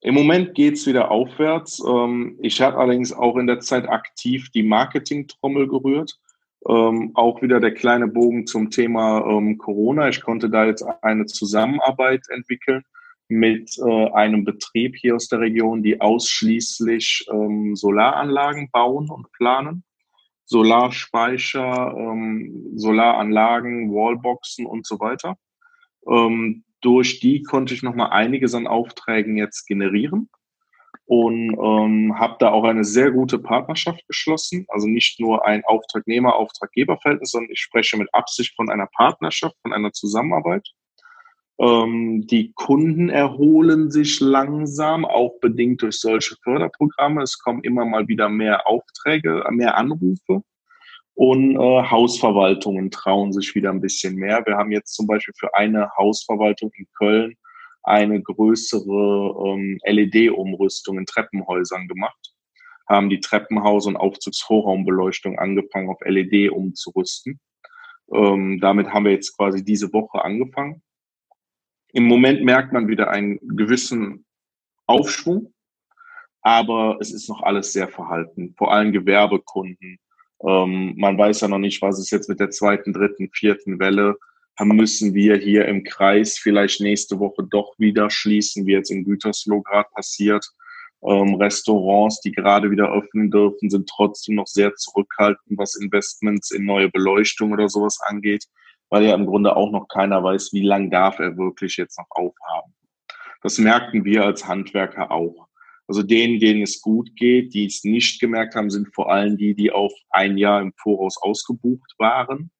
Im 0.04 0.14
Moment 0.14 0.56
geht's 0.56 0.84
wieder 0.88 1.12
aufwärts. 1.12 1.80
Ähm, 1.86 2.36
ich 2.42 2.60
habe 2.60 2.76
allerdings 2.76 3.12
auch 3.12 3.36
in 3.36 3.46
der 3.46 3.60
Zeit 3.60 3.88
aktiv 3.88 4.50
die 4.50 4.64
Marketing-Trommel 4.64 5.68
gerührt. 5.68 6.18
Ähm, 6.68 7.12
auch 7.14 7.40
wieder 7.40 7.60
der 7.60 7.72
kleine 7.72 8.08
Bogen 8.08 8.46
zum 8.48 8.70
Thema 8.70 9.24
ähm, 9.24 9.58
Corona. 9.58 10.08
Ich 10.08 10.20
konnte 10.20 10.50
da 10.50 10.64
jetzt 10.64 10.84
eine 11.02 11.26
Zusammenarbeit 11.26 12.22
entwickeln 12.30 12.82
mit 13.28 13.78
äh, 13.78 14.10
einem 14.10 14.44
Betrieb 14.44 14.96
hier 14.96 15.14
aus 15.14 15.28
der 15.28 15.38
Region, 15.38 15.84
die 15.84 16.00
ausschließlich 16.00 17.26
Solaranlagen 17.74 18.70
bauen 18.72 19.08
und 19.08 19.30
planen. 19.32 19.84
Solarspeicher, 20.44 21.94
Solaranlagen, 22.74 23.90
Wallboxen 23.90 24.66
und 24.66 24.84
so 24.84 25.00
weiter 25.00 25.38
durch 26.82 27.20
die 27.20 27.42
konnte 27.42 27.74
ich 27.74 27.82
nochmal 27.82 28.10
einiges 28.10 28.54
an 28.54 28.66
Aufträgen 28.66 29.36
jetzt 29.36 29.66
generieren 29.66 30.28
und 31.06 31.56
ähm, 31.58 32.18
habe 32.18 32.36
da 32.38 32.50
auch 32.50 32.64
eine 32.64 32.84
sehr 32.84 33.10
gute 33.10 33.38
Partnerschaft 33.38 34.06
geschlossen. 34.06 34.66
Also 34.68 34.86
nicht 34.86 35.18
nur 35.20 35.46
ein 35.46 35.64
Auftragnehmer-Auftraggeber-Verhältnis, 35.64 37.30
sondern 37.30 37.50
ich 37.50 37.60
spreche 37.60 37.96
mit 37.96 38.12
Absicht 38.12 38.54
von 38.54 38.70
einer 38.70 38.88
Partnerschaft, 38.94 39.56
von 39.62 39.72
einer 39.72 39.92
Zusammenarbeit. 39.92 40.68
Ähm, 41.58 42.26
die 42.26 42.52
Kunden 42.54 43.08
erholen 43.08 43.90
sich 43.90 44.20
langsam, 44.20 45.04
auch 45.04 45.38
bedingt 45.40 45.82
durch 45.82 46.00
solche 46.00 46.36
Förderprogramme. 46.42 47.22
Es 47.22 47.38
kommen 47.38 47.62
immer 47.62 47.84
mal 47.84 48.08
wieder 48.08 48.28
mehr 48.28 48.66
Aufträge, 48.66 49.44
mehr 49.50 49.76
Anrufe. 49.76 50.42
Und 51.14 51.56
äh, 51.56 51.58
Hausverwaltungen 51.58 52.90
trauen 52.90 53.32
sich 53.32 53.54
wieder 53.54 53.70
ein 53.70 53.80
bisschen 53.80 54.16
mehr. 54.16 54.42
Wir 54.46 54.56
haben 54.56 54.72
jetzt 54.72 54.94
zum 54.94 55.06
Beispiel 55.06 55.34
für 55.38 55.54
eine 55.54 55.90
Hausverwaltung 55.96 56.70
in 56.74 56.86
Köln 56.96 57.36
eine 57.82 58.22
größere 58.22 59.34
ähm, 59.46 59.78
LED-Umrüstung 59.84 60.98
in 60.98 61.06
Treppenhäusern 61.06 61.88
gemacht, 61.88 62.32
haben 62.88 63.10
die 63.10 63.20
Treppenhaus- 63.20 63.86
und 63.86 63.96
Aufzugsvorraumbeleuchtung 63.96 65.38
angefangen 65.38 65.90
auf 65.90 65.98
LED 66.04 66.50
umzurüsten. 66.50 67.40
Ähm, 68.12 68.60
damit 68.60 68.92
haben 68.92 69.04
wir 69.04 69.12
jetzt 69.12 69.36
quasi 69.36 69.64
diese 69.64 69.92
Woche 69.92 70.24
angefangen. 70.24 70.82
Im 71.92 72.04
Moment 72.04 72.42
merkt 72.44 72.72
man 72.72 72.88
wieder 72.88 73.10
einen 73.10 73.38
gewissen 73.56 74.24
Aufschwung, 74.86 75.52
aber 76.40 76.98
es 77.00 77.12
ist 77.12 77.28
noch 77.28 77.42
alles 77.42 77.72
sehr 77.72 77.88
verhalten. 77.88 78.54
Vor 78.56 78.72
allem 78.72 78.92
Gewerbekunden, 78.92 79.98
ähm, 80.46 80.94
man 80.96 81.16
weiß 81.18 81.40
ja 81.42 81.48
noch 81.48 81.58
nicht, 81.58 81.82
was 81.82 81.98
ist 81.98 82.10
jetzt 82.10 82.28
mit 82.28 82.40
der 82.40 82.50
zweiten, 82.50 82.92
dritten, 82.92 83.30
vierten 83.32 83.78
Welle. 83.78 84.16
Müssen 84.60 85.14
wir 85.14 85.36
hier 85.38 85.66
im 85.66 85.82
Kreis 85.82 86.38
vielleicht 86.38 86.80
nächste 86.80 87.18
Woche 87.18 87.42
doch 87.50 87.74
wieder 87.78 88.10
schließen, 88.10 88.66
wie 88.66 88.72
jetzt 88.72 88.90
in 88.90 89.04
Gütersloh 89.04 89.62
gerade 89.62 89.88
passiert. 89.92 90.46
Ähm, 91.04 91.34
Restaurants, 91.34 92.20
die 92.20 92.30
gerade 92.30 92.70
wieder 92.70 92.92
öffnen 92.92 93.30
dürfen, 93.30 93.70
sind 93.70 93.88
trotzdem 93.88 94.36
noch 94.36 94.46
sehr 94.46 94.74
zurückhaltend, 94.76 95.58
was 95.58 95.74
Investments 95.74 96.52
in 96.52 96.64
neue 96.64 96.90
Beleuchtung 96.90 97.52
oder 97.52 97.68
sowas 97.68 97.98
angeht, 98.06 98.44
weil 98.88 99.04
ja 99.04 99.14
im 99.14 99.26
Grunde 99.26 99.56
auch 99.56 99.72
noch 99.72 99.88
keiner 99.88 100.22
weiß, 100.22 100.52
wie 100.52 100.62
lang 100.62 100.90
darf 100.90 101.18
er 101.18 101.36
wirklich 101.36 101.76
jetzt 101.76 101.98
noch 101.98 102.06
aufhaben. 102.10 102.72
Das 103.42 103.58
merkten 103.58 104.04
wir 104.04 104.24
als 104.24 104.46
Handwerker 104.46 105.10
auch. 105.10 105.48
Also 105.92 106.02
denen, 106.02 106.40
denen 106.40 106.62
es 106.62 106.80
gut 106.80 107.14
geht, 107.16 107.52
die 107.52 107.66
es 107.66 107.84
nicht 107.84 108.18
gemerkt 108.18 108.54
haben, 108.54 108.70
sind 108.70 108.94
vor 108.94 109.12
allem 109.12 109.36
die, 109.36 109.54
die 109.54 109.70
auf 109.70 109.92
ein 110.08 110.38
Jahr 110.38 110.62
im 110.62 110.72
Voraus 110.78 111.18
ausgebucht 111.20 111.92
waren, 111.98 112.50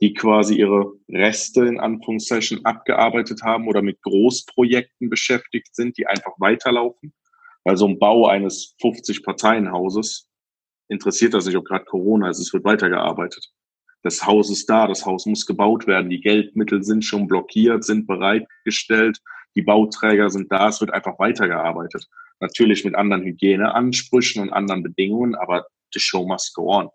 die 0.00 0.14
quasi 0.14 0.60
ihre 0.60 0.92
Reste 1.08 1.66
in 1.66 1.80
Anführungszeichen 1.80 2.64
abgearbeitet 2.64 3.42
haben 3.42 3.66
oder 3.66 3.82
mit 3.82 4.00
Großprojekten 4.02 5.10
beschäftigt 5.10 5.74
sind, 5.74 5.98
die 5.98 6.06
einfach 6.06 6.34
weiterlaufen. 6.38 7.12
Weil 7.64 7.76
so 7.76 7.88
ein 7.88 7.98
Bau 7.98 8.28
eines 8.28 8.76
50-Parteien-Hauses 8.80 10.28
interessiert 10.86 11.34
das 11.34 11.46
nicht, 11.46 11.56
ob 11.56 11.64
gerade 11.64 11.84
Corona 11.86 12.30
ist, 12.30 12.38
es 12.38 12.52
wird 12.52 12.62
weitergearbeitet. 12.62 13.44
Das 14.04 14.24
Haus 14.24 14.52
ist 14.52 14.70
da, 14.70 14.86
das 14.86 15.04
Haus 15.04 15.26
muss 15.26 15.46
gebaut 15.46 15.88
werden, 15.88 16.10
die 16.10 16.20
Geldmittel 16.20 16.84
sind 16.84 17.04
schon 17.04 17.26
blockiert, 17.26 17.82
sind 17.82 18.06
bereitgestellt, 18.06 19.18
die 19.54 19.62
Bauträger 19.62 20.30
sind 20.30 20.50
da, 20.50 20.68
es 20.68 20.80
wird 20.80 20.92
einfach 20.92 21.18
weitergearbeitet. 21.18 22.06
Natürlich 22.40 22.84
mit 22.84 22.94
anderen 22.94 23.22
Hygieneansprüchen 23.22 24.42
und 24.42 24.52
anderen 24.52 24.82
Bedingungen, 24.82 25.34
aber 25.34 25.66
the 25.92 26.00
show 26.00 26.26
must 26.26 26.54
go 26.54 26.72
on. 26.72 26.88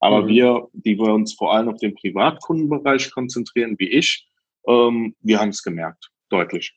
Aber 0.00 0.22
mhm. 0.22 0.26
wir, 0.28 0.68
die 0.72 0.98
wir 0.98 1.12
uns 1.12 1.34
vor 1.34 1.54
allem 1.54 1.68
auf 1.68 1.78
den 1.78 1.94
Privatkundenbereich 1.94 3.12
konzentrieren, 3.12 3.76
wie 3.78 3.90
ich, 3.90 4.26
ähm, 4.66 5.14
wir 5.20 5.38
haben 5.38 5.50
es 5.50 5.62
gemerkt, 5.62 6.10
deutlich. 6.30 6.74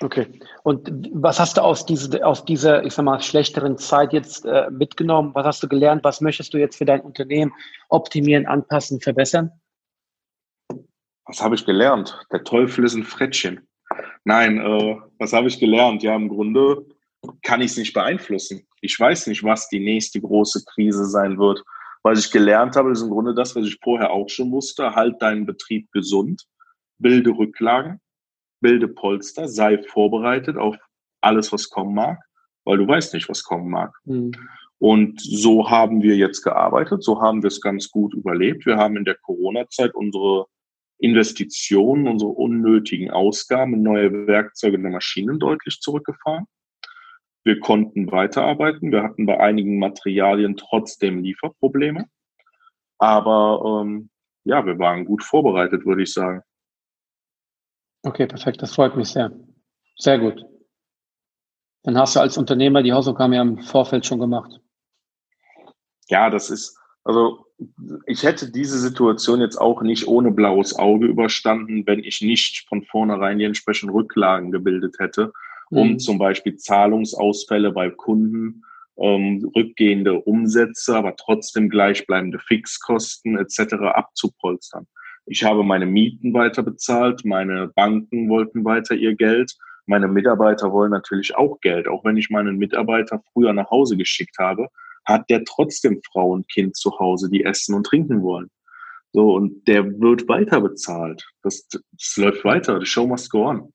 Okay. 0.00 0.26
Und 0.62 1.08
was 1.12 1.40
hast 1.40 1.56
du 1.56 1.62
aus, 1.62 1.84
diese, 1.84 2.24
aus 2.24 2.44
dieser, 2.44 2.84
ich 2.84 2.92
sag 2.92 3.04
mal, 3.04 3.20
schlechteren 3.20 3.78
Zeit 3.78 4.12
jetzt 4.12 4.44
äh, 4.44 4.70
mitgenommen? 4.70 5.34
Was 5.34 5.44
hast 5.44 5.62
du 5.62 5.68
gelernt? 5.68 6.04
Was 6.04 6.20
möchtest 6.20 6.54
du 6.54 6.58
jetzt 6.58 6.76
für 6.76 6.84
dein 6.84 7.00
Unternehmen 7.00 7.52
optimieren, 7.88 8.46
anpassen, 8.46 9.00
verbessern? 9.00 9.50
Was 11.24 11.42
habe 11.42 11.56
ich 11.56 11.66
gelernt? 11.66 12.18
Der 12.30 12.44
Teufel 12.44 12.84
ist 12.84 12.94
ein 12.94 13.02
Frettchen. 13.02 13.67
Nein, 14.24 14.58
äh, 14.58 14.96
was 15.18 15.32
habe 15.32 15.48
ich 15.48 15.58
gelernt? 15.58 16.02
Ja, 16.02 16.14
im 16.14 16.28
Grunde 16.28 16.84
kann 17.42 17.60
ich 17.60 17.72
es 17.72 17.76
nicht 17.76 17.94
beeinflussen. 17.94 18.66
Ich 18.80 18.98
weiß 18.98 19.26
nicht, 19.26 19.42
was 19.42 19.68
die 19.68 19.80
nächste 19.80 20.20
große 20.20 20.64
Krise 20.64 21.06
sein 21.06 21.38
wird. 21.38 21.62
Was 22.02 22.24
ich 22.24 22.30
gelernt 22.30 22.76
habe, 22.76 22.92
ist 22.92 23.02
im 23.02 23.10
Grunde 23.10 23.34
das, 23.34 23.56
was 23.56 23.66
ich 23.66 23.78
vorher 23.82 24.10
auch 24.10 24.28
schon 24.28 24.52
wusste. 24.52 24.94
Halt 24.94 25.20
deinen 25.20 25.46
Betrieb 25.46 25.90
gesund, 25.92 26.46
bilde 26.98 27.30
Rücklagen, 27.30 28.00
bilde 28.60 28.88
Polster, 28.88 29.48
sei 29.48 29.82
vorbereitet 29.82 30.56
auf 30.56 30.76
alles, 31.20 31.52
was 31.52 31.68
kommen 31.68 31.94
mag, 31.94 32.18
weil 32.64 32.78
du 32.78 32.86
weißt 32.86 33.14
nicht, 33.14 33.28
was 33.28 33.42
kommen 33.42 33.70
mag. 33.70 33.92
Mhm. 34.04 34.32
Und 34.78 35.20
so 35.20 35.68
haben 35.68 36.02
wir 36.02 36.16
jetzt 36.16 36.42
gearbeitet, 36.42 37.02
so 37.02 37.20
haben 37.20 37.42
wir 37.42 37.48
es 37.48 37.60
ganz 37.60 37.90
gut 37.90 38.14
überlebt. 38.14 38.64
Wir 38.64 38.76
haben 38.76 38.96
in 38.96 39.04
der 39.04 39.16
Corona-Zeit 39.16 39.94
unsere 39.94 40.46
Investitionen, 40.98 42.08
unsere 42.08 42.30
unnötigen 42.30 43.10
Ausgaben, 43.10 43.82
neue 43.82 44.26
Werkzeuge 44.26 44.76
und 44.76 44.90
Maschinen 44.90 45.38
deutlich 45.38 45.80
zurückgefahren. 45.80 46.46
Wir 47.44 47.60
konnten 47.60 48.10
weiterarbeiten. 48.10 48.92
Wir 48.92 49.02
hatten 49.02 49.24
bei 49.24 49.38
einigen 49.40 49.78
Materialien 49.78 50.56
trotzdem 50.56 51.22
Lieferprobleme. 51.22 52.06
Aber 52.98 53.82
ähm, 53.82 54.10
ja, 54.44 54.66
wir 54.66 54.78
waren 54.78 55.04
gut 55.04 55.22
vorbereitet, 55.22 55.86
würde 55.86 56.02
ich 56.02 56.12
sagen. 56.12 56.42
Okay, 58.02 58.26
perfekt. 58.26 58.60
Das 58.60 58.74
freut 58.74 58.96
mich 58.96 59.08
sehr. 59.08 59.30
Sehr 59.96 60.18
gut. 60.18 60.44
Dann 61.84 61.96
hast 61.96 62.16
du 62.16 62.20
als 62.20 62.36
Unternehmer 62.36 62.82
die 62.82 62.92
Hausaufgaben 62.92 63.32
ja 63.32 63.42
im 63.42 63.58
Vorfeld 63.58 64.04
schon 64.04 64.20
gemacht. 64.20 64.60
Ja, 66.08 66.30
das 66.30 66.50
ist, 66.50 66.78
also 67.04 67.46
ich 68.06 68.22
hätte 68.22 68.50
diese 68.50 68.78
Situation 68.78 69.40
jetzt 69.40 69.56
auch 69.56 69.82
nicht 69.82 70.06
ohne 70.06 70.30
blaues 70.30 70.76
Auge 70.76 71.06
überstanden, 71.06 71.86
wenn 71.86 71.98
ich 71.98 72.20
nicht 72.20 72.66
von 72.68 72.84
vornherein 72.84 73.38
die 73.38 73.44
entsprechenden 73.44 73.94
Rücklagen 73.94 74.52
gebildet 74.52 74.96
hätte 74.98 75.32
um 75.70 75.92
mhm. 75.92 75.98
zum 75.98 76.18
Beispiel 76.18 76.56
Zahlungsausfälle 76.56 77.72
bei 77.72 77.90
Kunden, 77.90 78.62
ähm, 78.98 79.50
rückgehende 79.54 80.20
Umsätze, 80.20 80.96
aber 80.96 81.14
trotzdem 81.16 81.68
gleichbleibende 81.68 82.38
Fixkosten 82.38 83.38
etc. 83.38 83.74
abzupolstern. 83.94 84.86
Ich 85.26 85.44
habe 85.44 85.62
meine 85.62 85.86
Mieten 85.86 86.32
weiter 86.32 86.62
bezahlt, 86.62 87.24
meine 87.24 87.68
Banken 87.74 88.28
wollten 88.28 88.64
weiter 88.64 88.94
ihr 88.94 89.14
Geld, 89.14 89.56
meine 89.86 90.08
Mitarbeiter 90.08 90.72
wollen 90.72 90.90
natürlich 90.90 91.36
auch 91.36 91.60
Geld. 91.60 91.86
Auch 91.86 92.04
wenn 92.04 92.16
ich 92.16 92.30
meinen 92.30 92.56
Mitarbeiter 92.56 93.22
früher 93.32 93.52
nach 93.52 93.70
Hause 93.70 93.96
geschickt 93.96 94.38
habe, 94.38 94.68
hat 95.08 95.28
der 95.30 95.44
trotzdem 95.44 96.00
Frau 96.12 96.32
und 96.32 96.48
Kind 96.48 96.76
zu 96.76 96.96
Hause, 96.98 97.30
die 97.30 97.44
essen 97.44 97.74
und 97.74 97.84
trinken 97.84 98.22
wollen. 98.22 98.50
So, 99.12 99.34
und 99.34 99.66
der 99.66 99.84
wird 100.00 100.28
weiter 100.28 100.60
bezahlt. 100.60 101.26
Das, 101.42 101.66
das 101.68 102.16
läuft 102.16 102.44
weiter. 102.44 102.78
The 102.78 102.86
show 102.86 103.06
must 103.06 103.30
go 103.30 103.46
on. 103.46 103.72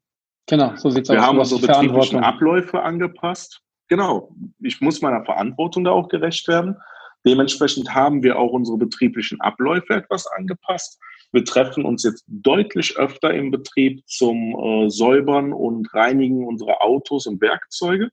Genau, 0.48 0.76
so 0.76 0.90
sieht 0.90 1.04
es 1.04 1.10
aus. 1.10 1.16
Wir 1.16 1.22
haben 1.22 1.40
unsere 1.40 1.62
betrieblichen 1.62 2.20
Abläufe 2.20 2.82
angepasst. 2.82 3.62
Genau, 3.90 4.36
ich 4.60 4.80
muss 4.80 5.02
meiner 5.02 5.26
Verantwortung 5.26 5.84
da 5.84 5.92
auch 5.92 6.08
gerecht 6.08 6.48
werden. 6.48 6.78
Dementsprechend 7.26 7.94
haben 7.96 8.22
wir 8.22 8.38
auch 8.38 8.52
unsere 8.52 8.78
betrieblichen 8.78 9.40
Abläufe 9.42 9.94
etwas 9.94 10.28
angepasst. 10.28 11.00
Wir 11.32 11.44
treffen 11.44 11.84
uns 11.84 12.04
jetzt 12.04 12.26
deutlich 12.28 12.98
öfter 12.98 13.34
im 13.34 13.50
Betrieb 13.50 14.04
zum 14.08 14.56
äh, 14.56 14.90
Säubern 14.90 15.52
und 15.52 15.92
Reinigen 15.94 16.46
unserer 16.46 16.82
Autos 16.82 17.26
und 17.26 17.42
Werkzeuge. 17.42 18.10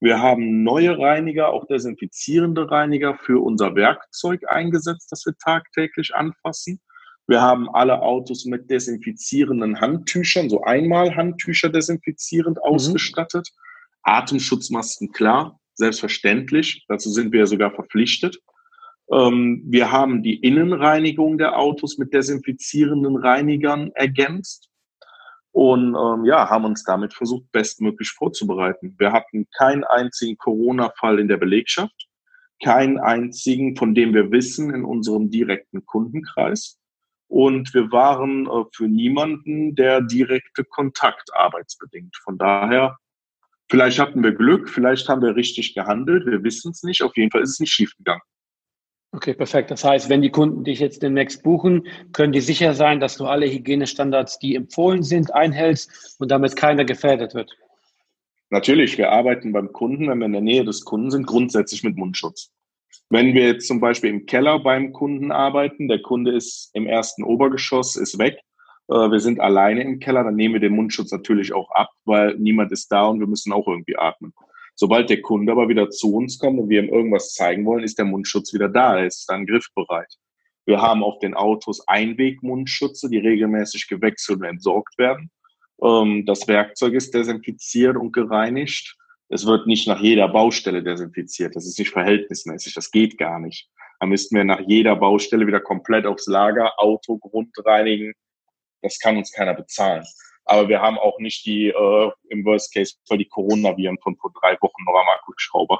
Wir 0.00 0.20
haben 0.20 0.62
neue 0.62 0.96
Reiniger, 0.98 1.48
auch 1.48 1.66
desinfizierende 1.66 2.70
Reiniger 2.70 3.16
für 3.16 3.42
unser 3.42 3.74
Werkzeug 3.74 4.42
eingesetzt, 4.48 5.10
das 5.10 5.26
wir 5.26 5.34
tagtäglich 5.36 6.14
anfassen. 6.14 6.80
Wir 7.26 7.42
haben 7.42 7.68
alle 7.74 8.00
Autos 8.00 8.44
mit 8.44 8.70
desinfizierenden 8.70 9.80
Handtüchern, 9.80 10.48
so 10.48 10.62
einmal 10.62 11.16
Handtücher 11.16 11.68
desinfizierend 11.68 12.58
mhm. 12.58 12.62
ausgestattet. 12.62 13.48
Atemschutzmasken, 14.02 15.12
klar, 15.12 15.58
selbstverständlich. 15.74 16.84
Dazu 16.88 17.10
sind 17.10 17.32
wir 17.32 17.46
sogar 17.46 17.72
verpflichtet. 17.72 18.38
Ähm, 19.12 19.62
wir 19.66 19.90
haben 19.90 20.22
die 20.22 20.36
Innenreinigung 20.36 21.38
der 21.38 21.58
Autos 21.58 21.98
mit 21.98 22.14
desinfizierenden 22.14 23.16
Reinigern 23.16 23.90
ergänzt 23.94 24.68
und 25.58 25.96
ähm, 25.96 26.24
ja, 26.24 26.48
haben 26.48 26.64
uns 26.66 26.84
damit 26.84 27.12
versucht, 27.12 27.50
bestmöglich 27.50 28.10
vorzubereiten. 28.10 28.94
Wir 28.96 29.10
hatten 29.10 29.48
keinen 29.58 29.82
einzigen 29.82 30.38
Corona-Fall 30.38 31.18
in 31.18 31.26
der 31.26 31.36
Belegschaft, 31.36 32.06
keinen 32.62 33.00
einzigen, 33.00 33.74
von 33.74 33.92
dem 33.92 34.14
wir 34.14 34.30
wissen, 34.30 34.72
in 34.72 34.84
unserem 34.84 35.32
direkten 35.32 35.84
Kundenkreis. 35.84 36.78
Und 37.26 37.74
wir 37.74 37.90
waren 37.90 38.46
äh, 38.46 38.64
für 38.72 38.86
niemanden 38.86 39.74
der 39.74 40.00
direkte 40.00 40.62
Kontakt 40.62 41.34
arbeitsbedingt. 41.34 42.14
Von 42.22 42.38
daher, 42.38 42.96
vielleicht 43.68 43.98
hatten 43.98 44.22
wir 44.22 44.36
Glück, 44.36 44.68
vielleicht 44.68 45.08
haben 45.08 45.22
wir 45.22 45.34
richtig 45.34 45.74
gehandelt, 45.74 46.24
wir 46.24 46.44
wissen 46.44 46.70
es 46.70 46.84
nicht. 46.84 47.02
Auf 47.02 47.16
jeden 47.16 47.32
Fall 47.32 47.42
ist 47.42 47.54
es 47.54 47.58
nicht 47.58 47.72
schiefgegangen. 47.72 48.22
Okay, 49.12 49.32
perfekt. 49.32 49.70
Das 49.70 49.84
heißt, 49.84 50.10
wenn 50.10 50.20
die 50.20 50.30
Kunden 50.30 50.64
dich 50.64 50.80
jetzt 50.80 51.02
demnächst 51.02 51.42
buchen, 51.42 51.86
können 52.12 52.32
die 52.32 52.40
sicher 52.40 52.74
sein, 52.74 53.00
dass 53.00 53.16
du 53.16 53.26
alle 53.26 53.50
Hygienestandards, 53.50 54.38
die 54.38 54.54
empfohlen 54.54 55.02
sind, 55.02 55.34
einhältst 55.34 56.16
und 56.18 56.30
damit 56.30 56.56
keiner 56.56 56.84
gefährdet 56.84 57.34
wird. 57.34 57.50
Natürlich, 58.50 58.98
wir 58.98 59.10
arbeiten 59.10 59.52
beim 59.52 59.72
Kunden, 59.72 60.08
wenn 60.08 60.18
wir 60.18 60.26
in 60.26 60.32
der 60.32 60.40
Nähe 60.42 60.64
des 60.64 60.84
Kunden 60.84 61.10
sind, 61.10 61.26
grundsätzlich 61.26 61.84
mit 61.84 61.96
Mundschutz. 61.96 62.50
Wenn 63.10 63.34
wir 63.34 63.46
jetzt 63.46 63.66
zum 63.66 63.80
Beispiel 63.80 64.10
im 64.10 64.26
Keller 64.26 64.58
beim 64.58 64.92
Kunden 64.92 65.32
arbeiten, 65.32 65.88
der 65.88 66.02
Kunde 66.02 66.32
ist 66.32 66.70
im 66.74 66.86
ersten 66.86 67.22
Obergeschoss, 67.22 67.96
ist 67.96 68.18
weg, 68.18 68.38
äh, 68.88 69.10
wir 69.10 69.20
sind 69.20 69.40
alleine 69.40 69.82
im 69.82 69.98
Keller, 69.98 70.24
dann 70.24 70.36
nehmen 70.36 70.54
wir 70.54 70.60
den 70.60 70.74
Mundschutz 70.74 71.10
natürlich 71.12 71.52
auch 71.54 71.70
ab, 71.70 71.90
weil 72.04 72.36
niemand 72.36 72.72
ist 72.72 72.92
da 72.92 73.06
und 73.06 73.20
wir 73.20 73.26
müssen 73.26 73.52
auch 73.52 73.66
irgendwie 73.66 73.96
atmen. 73.96 74.34
Sobald 74.80 75.10
der 75.10 75.20
Kunde 75.22 75.50
aber 75.50 75.68
wieder 75.68 75.90
zu 75.90 76.14
uns 76.14 76.38
kommt 76.38 76.60
und 76.60 76.68
wir 76.68 76.80
ihm 76.80 76.88
irgendwas 76.88 77.34
zeigen 77.34 77.66
wollen, 77.66 77.82
ist 77.82 77.98
der 77.98 78.04
Mundschutz 78.04 78.54
wieder 78.54 78.68
da, 78.68 78.96
er 78.96 79.06
ist 79.06 79.26
dann 79.28 79.44
griffbereit. 79.44 80.14
Wir 80.66 80.80
haben 80.80 81.02
auf 81.02 81.18
den 81.18 81.34
Autos 81.34 81.82
Einwegmundschütze, 81.88 83.10
die 83.10 83.18
regelmäßig 83.18 83.88
gewechselt 83.88 84.38
und 84.38 84.44
entsorgt 84.44 84.96
werden. 84.96 85.32
Ähm, 85.82 86.24
das 86.26 86.46
Werkzeug 86.46 86.94
ist 86.94 87.12
desinfiziert 87.12 87.96
und 87.96 88.12
gereinigt. 88.12 88.96
Es 89.28 89.46
wird 89.46 89.66
nicht 89.66 89.88
nach 89.88 90.00
jeder 90.00 90.28
Baustelle 90.28 90.84
desinfiziert. 90.84 91.56
Das 91.56 91.66
ist 91.66 91.80
nicht 91.80 91.90
verhältnismäßig. 91.90 92.74
Das 92.74 92.92
geht 92.92 93.18
gar 93.18 93.40
nicht. 93.40 93.68
Da 93.98 94.06
müssten 94.06 94.36
wir 94.36 94.44
nach 94.44 94.60
jeder 94.60 94.94
Baustelle 94.94 95.48
wieder 95.48 95.60
komplett 95.60 96.06
aufs 96.06 96.28
Lager, 96.28 96.78
Auto, 96.78 97.18
Grund 97.18 97.50
reinigen. 97.64 98.12
Das 98.80 99.00
kann 99.00 99.16
uns 99.16 99.32
keiner 99.32 99.54
bezahlen. 99.54 100.04
Aber 100.48 100.68
wir 100.68 100.80
haben 100.80 100.98
auch 100.98 101.18
nicht 101.18 101.44
die, 101.44 101.68
äh, 101.68 102.10
im 102.30 102.44
Worst 102.44 102.72
Case, 102.72 102.94
die 103.10 103.24
Coronaviren 103.26 103.98
von 103.98 104.16
vor 104.16 104.32
drei 104.40 104.56
Wochen 104.60 104.84
noch 104.84 104.98
am 104.98 105.06
Akkuschrauber. 105.18 105.78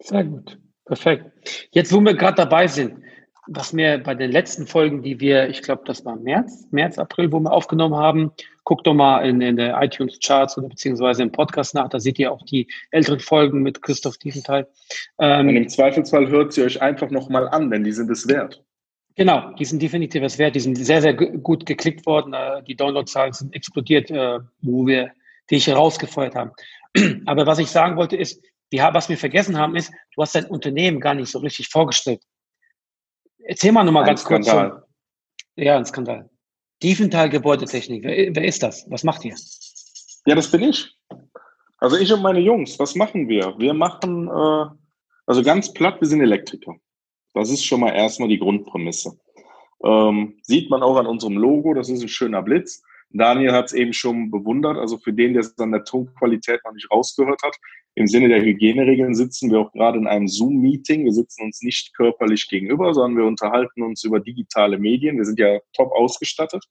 Sehr 0.00 0.24
gut. 0.24 0.58
Perfekt. 0.84 1.68
Jetzt, 1.70 1.92
wo 1.92 2.00
wir 2.00 2.14
gerade 2.14 2.34
dabei 2.34 2.66
sind, 2.66 3.04
was 3.46 3.72
mir 3.72 3.98
bei 3.98 4.16
den 4.16 4.32
letzten 4.32 4.66
Folgen, 4.66 5.02
die 5.02 5.20
wir, 5.20 5.48
ich 5.48 5.62
glaube, 5.62 5.82
das 5.84 6.04
war 6.04 6.16
März, 6.16 6.66
März, 6.72 6.98
April, 6.98 7.30
wo 7.30 7.38
wir 7.38 7.52
aufgenommen 7.52 7.94
haben, 7.94 8.32
guckt 8.64 8.86
doch 8.86 8.94
mal 8.94 9.20
in, 9.20 9.40
in 9.40 9.56
der 9.56 9.80
iTunes-Charts 9.80 10.58
oder 10.58 10.68
beziehungsweise 10.68 11.22
im 11.22 11.30
Podcast 11.30 11.74
nach, 11.74 11.88
da 11.88 12.00
seht 12.00 12.18
ihr 12.18 12.32
auch 12.32 12.44
die 12.44 12.68
älteren 12.90 13.20
Folgen 13.20 13.62
mit 13.62 13.82
Christoph 13.82 14.18
Tiefenthal. 14.18 14.68
Ähm, 15.18 15.48
Und 15.48 15.56
im 15.56 15.68
Zweifelsfall 15.68 16.28
hört 16.28 16.52
sie 16.52 16.62
euch 16.64 16.82
einfach 16.82 17.10
nochmal 17.10 17.48
an, 17.48 17.70
denn 17.70 17.84
die 17.84 17.92
sind 17.92 18.10
es 18.10 18.26
wert. 18.26 18.64
Genau, 19.20 19.52
die 19.52 19.66
sind 19.66 19.82
definitiv 19.82 20.22
es 20.22 20.38
wert. 20.38 20.54
Die 20.54 20.60
sind 20.60 20.76
sehr, 20.76 21.02
sehr 21.02 21.12
gut 21.12 21.66
geklickt 21.66 22.06
worden. 22.06 22.32
Äh, 22.32 22.62
die 22.62 22.74
Downloadzahlen 22.74 23.34
sind 23.34 23.54
explodiert, 23.54 24.10
äh, 24.10 24.38
wo 24.62 24.86
wir 24.86 25.12
dich 25.50 25.66
herausgefeuert 25.66 26.34
haben. 26.34 26.52
Aber 27.26 27.46
was 27.46 27.58
ich 27.58 27.70
sagen 27.70 27.98
wollte 27.98 28.16
ist, 28.16 28.42
was 28.72 29.10
wir 29.10 29.18
vergessen 29.18 29.58
haben, 29.58 29.76
ist, 29.76 29.92
du 30.14 30.22
hast 30.22 30.34
dein 30.34 30.46
Unternehmen 30.46 31.00
gar 31.00 31.12
nicht 31.12 31.30
so 31.30 31.40
richtig 31.40 31.68
vorgestellt. 31.68 32.22
Erzähl 33.40 33.72
mal 33.72 33.84
nochmal 33.84 34.06
ganz 34.06 34.22
Skandal. 34.22 34.70
kurz. 34.70 34.84
So, 35.54 35.62
ja, 35.64 35.76
ein 35.76 35.84
Skandal. 35.84 36.30
Tiefenthal 36.80 37.28
Gebäudetechnik. 37.28 38.02
Wer, 38.02 38.34
wer 38.34 38.44
ist 38.44 38.62
das? 38.62 38.90
Was 38.90 39.04
macht 39.04 39.22
ihr? 39.26 39.36
Ja, 40.24 40.34
das 40.34 40.50
bin 40.50 40.62
ich. 40.62 40.96
Also 41.76 41.98
ich 41.98 42.10
und 42.10 42.22
meine 42.22 42.40
Jungs, 42.40 42.78
was 42.78 42.94
machen 42.94 43.28
wir? 43.28 43.54
Wir 43.58 43.74
machen, 43.74 44.28
äh, 44.28 44.64
also 45.26 45.42
ganz 45.42 45.74
platt, 45.74 46.00
wir 46.00 46.08
sind 46.08 46.22
Elektriker. 46.22 46.74
Das 47.34 47.50
ist 47.50 47.64
schon 47.64 47.80
mal 47.80 47.90
erstmal 47.90 48.28
die 48.28 48.38
Grundprämisse. 48.38 49.18
Ähm, 49.84 50.38
sieht 50.42 50.70
man 50.70 50.82
auch 50.82 50.96
an 50.96 51.06
unserem 51.06 51.36
Logo, 51.36 51.74
das 51.74 51.88
ist 51.88 52.02
ein 52.02 52.08
schöner 52.08 52.42
Blitz. 52.42 52.82
Daniel 53.10 53.52
hat 53.52 53.66
es 53.66 53.72
eben 53.72 53.92
schon 53.92 54.30
bewundert, 54.30 54.76
also 54.76 54.98
für 54.98 55.12
den, 55.12 55.32
der 55.32 55.40
es 55.40 55.58
an 55.58 55.72
der 55.72 55.84
Tonqualität 55.84 56.60
noch 56.64 56.72
nicht 56.72 56.90
rausgehört 56.90 57.42
hat, 57.42 57.56
im 57.96 58.06
Sinne 58.06 58.28
der 58.28 58.42
Hygieneregeln 58.42 59.14
sitzen 59.14 59.50
wir 59.50 59.60
auch 59.60 59.72
gerade 59.72 59.98
in 59.98 60.06
einem 60.06 60.28
Zoom-Meeting. 60.28 61.04
Wir 61.04 61.12
sitzen 61.12 61.42
uns 61.42 61.60
nicht 61.62 61.94
körperlich 61.94 62.48
gegenüber, 62.48 62.94
sondern 62.94 63.18
wir 63.18 63.26
unterhalten 63.26 63.82
uns 63.82 64.04
über 64.04 64.20
digitale 64.20 64.78
Medien. 64.78 65.16
Wir 65.16 65.24
sind 65.24 65.38
ja 65.38 65.58
top 65.72 65.90
ausgestattet. 65.92 66.64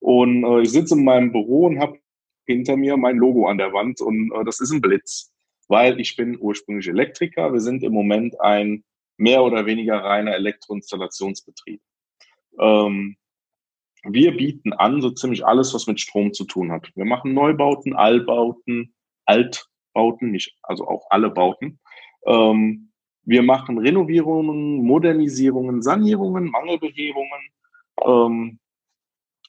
Und 0.00 0.44
äh, 0.44 0.62
ich 0.62 0.70
sitze 0.70 0.94
in 0.94 1.04
meinem 1.04 1.32
Büro 1.32 1.66
und 1.66 1.78
habe 1.78 1.98
hinter 2.46 2.76
mir 2.76 2.96
mein 2.96 3.16
Logo 3.16 3.46
an 3.46 3.58
der 3.58 3.72
Wand 3.72 4.00
und 4.00 4.32
äh, 4.32 4.44
das 4.44 4.60
ist 4.60 4.70
ein 4.70 4.80
Blitz, 4.80 5.32
weil 5.68 6.00
ich 6.00 6.16
bin 6.16 6.38
ursprünglich 6.38 6.88
Elektriker. 6.88 7.52
Wir 7.52 7.60
sind 7.60 7.82
im 7.82 7.92
Moment 7.92 8.40
ein 8.40 8.84
mehr 9.16 9.42
oder 9.42 9.66
weniger 9.66 10.02
reiner 10.02 10.34
Elektroinstallationsbetrieb. 10.34 11.80
Ähm, 12.58 13.16
wir 14.04 14.36
bieten 14.36 14.72
an 14.72 15.00
so 15.00 15.10
ziemlich 15.10 15.44
alles, 15.44 15.74
was 15.74 15.86
mit 15.86 16.00
Strom 16.00 16.32
zu 16.32 16.44
tun 16.44 16.70
hat. 16.70 16.90
Wir 16.94 17.04
machen 17.04 17.34
Neubauten, 17.34 17.94
Allbauten, 17.96 18.94
Altbauten, 19.24 20.30
nicht, 20.30 20.56
also 20.62 20.86
auch 20.86 21.06
alle 21.10 21.30
Bauten. 21.30 21.80
Ähm, 22.26 22.92
wir 23.24 23.42
machen 23.42 23.78
Renovierungen, 23.78 24.84
Modernisierungen, 24.84 25.82
Sanierungen, 25.82 26.50
Mangelbehebungen. 26.50 27.40
Ähm, 28.04 28.58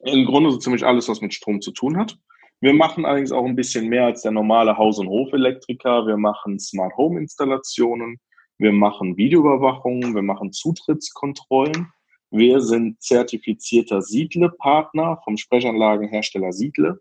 Im 0.03 0.25
Grunde 0.25 0.51
so 0.51 0.57
ziemlich 0.57 0.83
alles, 0.83 1.07
was 1.07 1.21
mit 1.21 1.33
Strom 1.33 1.61
zu 1.61 1.71
tun 1.71 1.97
hat. 1.97 2.17
Wir 2.59 2.73
machen 2.73 3.05
allerdings 3.05 3.31
auch 3.31 3.45
ein 3.45 3.55
bisschen 3.55 3.87
mehr 3.87 4.05
als 4.05 4.23
der 4.23 4.31
normale 4.31 4.77
Haus- 4.77 4.97
und 4.97 5.09
Hofelektriker. 5.09 6.07
Wir 6.07 6.17
machen 6.17 6.59
Smart 6.59 6.95
Home 6.97 7.19
Installationen. 7.19 8.19
Wir 8.59 8.71
machen 8.71 9.17
Videoüberwachung. 9.17 10.15
Wir 10.15 10.23
machen 10.23 10.51
Zutrittskontrollen. 10.51 11.91
Wir 12.31 12.59
sind 12.59 12.99
zertifizierter 13.01 14.01
Siedle-Partner 14.01 15.21
vom 15.23 15.37
Sprechanlagenhersteller 15.37 16.51
Siedle, 16.51 16.99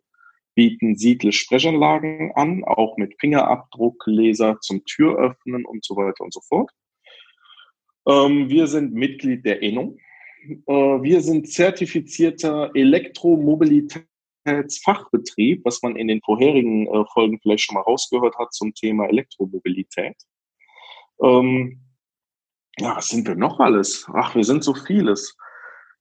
bieten 0.55 0.97
Siedle-Sprechanlagen 0.97 2.33
an, 2.35 2.63
auch 2.65 2.99
mit 2.99 3.19
Fingerabdruckleser 3.19 4.61
zum 4.61 4.85
Türöffnen 4.85 5.65
und 5.65 5.83
so 5.85 5.97
weiter 5.97 6.23
und 6.25 6.33
so 6.33 6.41
fort. 6.43 6.71
Ähm, 8.07 8.51
wir 8.51 8.69
sind 8.69 8.95
Mitglied 8.95 9.45
der 9.45 9.63
ENO. 9.63 9.97
Äh, 10.67 10.73
wir 10.73 11.21
sind 11.23 11.51
zertifizierter 11.51 12.71
Elektromobilitätsfachbetrieb, 12.75 15.65
was 15.65 15.83
man 15.83 15.97
in 15.97 16.07
den 16.09 16.21
vorherigen 16.23 16.87
äh, 16.87 17.05
Folgen 17.13 17.41
vielleicht 17.41 17.65
schon 17.65 17.75
mal 17.75 17.81
rausgehört 17.81 18.37
hat 18.39 18.53
zum 18.53 18.75
Thema 18.75 19.09
Elektromobilität. 19.09 20.15
Ähm, 21.23 21.81
ja, 22.79 22.97
was 22.97 23.09
sind 23.09 23.27
wir 23.27 23.35
noch 23.35 23.59
alles? 23.59 24.07
Ach, 24.13 24.35
wir 24.35 24.45
sind 24.45 24.63
so 24.63 24.75
vieles. 24.75 25.35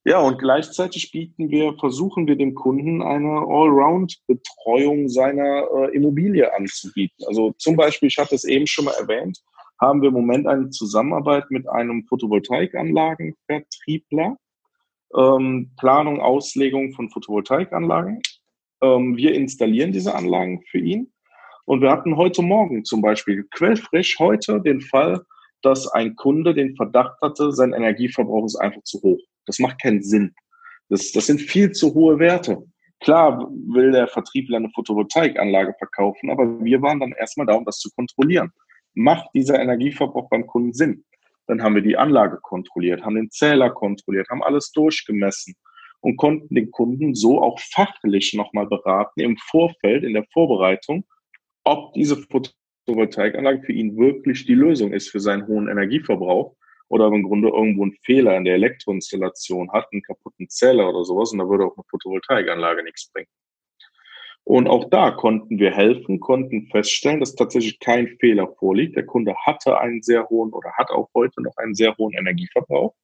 Ja, 0.04 0.20
und 0.20 0.38
gleichzeitig 0.38 1.10
bieten 1.10 1.48
wir, 1.50 1.74
versuchen 1.78 2.26
wir 2.28 2.36
dem 2.36 2.54
Kunden 2.54 3.02
eine 3.02 3.40
Allround-Betreuung 3.40 5.08
seiner 5.08 5.66
äh, 5.74 5.96
Immobilie 5.96 6.54
anzubieten. 6.54 7.24
Also 7.26 7.52
zum 7.58 7.74
Beispiel, 7.74 8.08
ich 8.08 8.18
hatte 8.18 8.36
es 8.36 8.44
eben 8.44 8.68
schon 8.68 8.84
mal 8.84 8.94
erwähnt, 9.00 9.42
haben 9.80 10.02
wir 10.02 10.08
im 10.08 10.14
Moment 10.14 10.46
eine 10.46 10.70
Zusammenarbeit 10.70 11.50
mit 11.50 11.68
einem 11.68 12.06
Photovoltaikanlagenvertriebler. 12.06 14.36
Ähm, 15.16 15.72
Planung, 15.76 16.20
Auslegung 16.20 16.92
von 16.92 17.10
Photovoltaikanlagen. 17.10 18.22
Ähm, 18.82 19.16
wir 19.16 19.34
installieren 19.34 19.90
diese 19.90 20.14
Anlagen 20.14 20.62
für 20.70 20.78
ihn. 20.78 21.12
Und 21.66 21.82
wir 21.82 21.90
hatten 21.90 22.16
heute 22.16 22.42
Morgen 22.42 22.84
zum 22.84 23.02
Beispiel 23.02 23.44
quellfrisch 23.50 24.18
heute 24.20 24.60
den 24.60 24.80
Fall, 24.80 25.20
dass 25.62 25.88
ein 25.88 26.14
Kunde 26.14 26.54
den 26.54 26.76
Verdacht 26.76 27.20
hatte, 27.20 27.52
sein 27.52 27.72
Energieverbrauch 27.72 28.44
ist 28.44 28.54
einfach 28.56 28.82
zu 28.84 29.02
hoch. 29.02 29.20
Das 29.46 29.58
macht 29.58 29.82
keinen 29.82 30.00
Sinn. 30.00 30.32
Das, 30.88 31.10
das 31.10 31.26
sind 31.26 31.40
viel 31.40 31.72
zu 31.72 31.92
hohe 31.92 32.20
Werte. 32.20 32.64
Klar 33.00 33.50
will 33.50 33.90
der 33.90 34.06
Vertriebler 34.06 34.58
eine 34.58 34.70
Photovoltaikanlage 34.70 35.74
verkaufen, 35.76 36.30
aber 36.30 36.62
wir 36.64 36.80
waren 36.82 37.00
dann 37.00 37.12
erstmal 37.12 37.46
da, 37.46 37.54
um 37.54 37.64
das 37.64 37.78
zu 37.78 37.90
kontrollieren. 37.96 38.52
macht 38.94 39.28
dieser 39.34 39.60
Energieverbrauch 39.60 40.30
beim 40.30 40.46
Kunden 40.46 40.72
Sinn? 40.72 41.04
Dann 41.48 41.62
haben 41.62 41.74
wir 41.74 41.82
die 41.82 41.96
Anlage 41.96 42.38
kontrolliert, 42.40 43.04
haben 43.04 43.16
den 43.16 43.30
Zähler 43.30 43.70
kontrolliert, 43.70 44.28
haben 44.30 44.42
alles 44.42 44.70
durchgemessen 44.70 45.54
und 46.00 46.16
konnten 46.16 46.54
den 46.54 46.70
Kunden 46.70 47.14
so 47.16 47.42
auch 47.42 47.58
fachlich 47.58 48.34
nochmal 48.34 48.66
beraten 48.66 49.20
im 49.20 49.36
Vorfeld, 49.36 50.04
in 50.04 50.14
der 50.14 50.24
Vorbereitung, 50.32 51.04
ob 51.66 51.92
diese 51.94 52.16
Photovoltaikanlage 52.16 53.62
für 53.62 53.72
ihn 53.72 53.96
wirklich 53.96 54.46
die 54.46 54.54
Lösung 54.54 54.92
ist 54.92 55.10
für 55.10 55.20
seinen 55.20 55.46
hohen 55.48 55.68
Energieverbrauch 55.68 56.54
oder 56.88 57.08
im 57.08 57.24
Grunde 57.24 57.48
irgendwo 57.48 57.82
einen 57.82 57.98
Fehler 58.04 58.36
in 58.36 58.44
der 58.44 58.54
Elektroinstallation 58.54 59.72
hat, 59.72 59.88
einen 59.90 60.02
kaputten 60.02 60.48
Zähler 60.48 60.88
oder 60.88 61.04
sowas 61.04 61.32
und 61.32 61.38
da 61.38 61.48
würde 61.48 61.64
auch 61.64 61.76
eine 61.76 61.84
Photovoltaikanlage 61.90 62.84
nichts 62.84 63.10
bringen. 63.12 63.28
Und 64.44 64.68
auch 64.68 64.88
da 64.90 65.10
konnten 65.10 65.58
wir 65.58 65.72
helfen, 65.72 66.20
konnten 66.20 66.68
feststellen, 66.68 67.18
dass 67.18 67.34
tatsächlich 67.34 67.80
kein 67.80 68.16
Fehler 68.20 68.46
vorliegt. 68.60 68.94
Der 68.94 69.04
Kunde 69.04 69.34
hatte 69.44 69.80
einen 69.80 70.02
sehr 70.02 70.28
hohen 70.28 70.52
oder 70.52 70.70
hat 70.74 70.90
auch 70.90 71.08
heute 71.14 71.42
noch 71.42 71.56
einen 71.56 71.74
sehr 71.74 71.96
hohen 71.96 72.14
Energieverbrauch. 72.14 72.94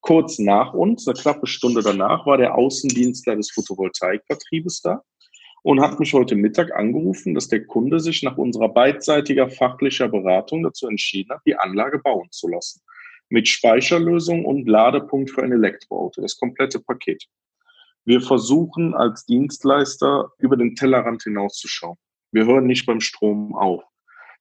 Kurz 0.00 0.38
nach 0.38 0.74
uns, 0.74 1.08
eine 1.08 1.18
knappe 1.20 1.48
Stunde 1.48 1.82
danach, 1.82 2.24
war 2.24 2.38
der 2.38 2.54
Außendienstler 2.54 3.34
des 3.34 3.50
Photovoltaikvertriebes 3.50 4.82
da 4.82 5.02
und 5.66 5.80
hat 5.80 5.98
mich 5.98 6.12
heute 6.12 6.36
Mittag 6.36 6.72
angerufen, 6.76 7.34
dass 7.34 7.48
der 7.48 7.66
Kunde 7.66 7.98
sich 7.98 8.22
nach 8.22 8.38
unserer 8.38 8.68
beidseitiger 8.68 9.48
fachlicher 9.48 10.06
Beratung 10.06 10.62
dazu 10.62 10.86
entschieden 10.86 11.34
hat, 11.34 11.40
die 11.44 11.56
Anlage 11.56 11.98
bauen 11.98 12.28
zu 12.30 12.46
lassen. 12.46 12.82
Mit 13.30 13.48
Speicherlösung 13.48 14.44
und 14.44 14.68
Ladepunkt 14.68 15.32
für 15.32 15.42
ein 15.42 15.50
Elektroauto, 15.50 16.22
das 16.22 16.36
komplette 16.36 16.78
Paket. 16.78 17.24
Wir 18.04 18.20
versuchen 18.20 18.94
als 18.94 19.26
Dienstleister 19.26 20.30
über 20.38 20.56
den 20.56 20.76
Tellerrand 20.76 21.24
hinauszuschauen. 21.24 21.96
Wir 22.30 22.46
hören 22.46 22.68
nicht 22.68 22.86
beim 22.86 23.00
Strom 23.00 23.56
auf. 23.56 23.82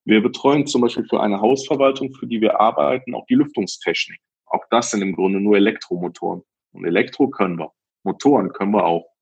Wir 0.04 0.22
betreuen 0.22 0.68
zum 0.68 0.82
Beispiel 0.82 1.08
für 1.10 1.22
eine 1.22 1.42
Hausverwaltung, 1.42 2.14
für 2.14 2.28
die 2.28 2.40
wir 2.40 2.60
arbeiten, 2.60 3.16
auch 3.16 3.26
die 3.26 3.34
Lüftungstechnik. 3.34 4.20
Auch 4.46 4.66
das 4.70 4.92
sind 4.92 5.02
im 5.02 5.16
Grunde 5.16 5.40
nur 5.40 5.56
Elektromotoren. 5.56 6.44
Und 6.72 6.86
Elektro 6.86 7.30
können 7.30 7.58
wir. 7.58 7.72
Motoren 8.04 8.54
können 8.54 8.74
wir 8.74 8.86
auch. 8.86 9.15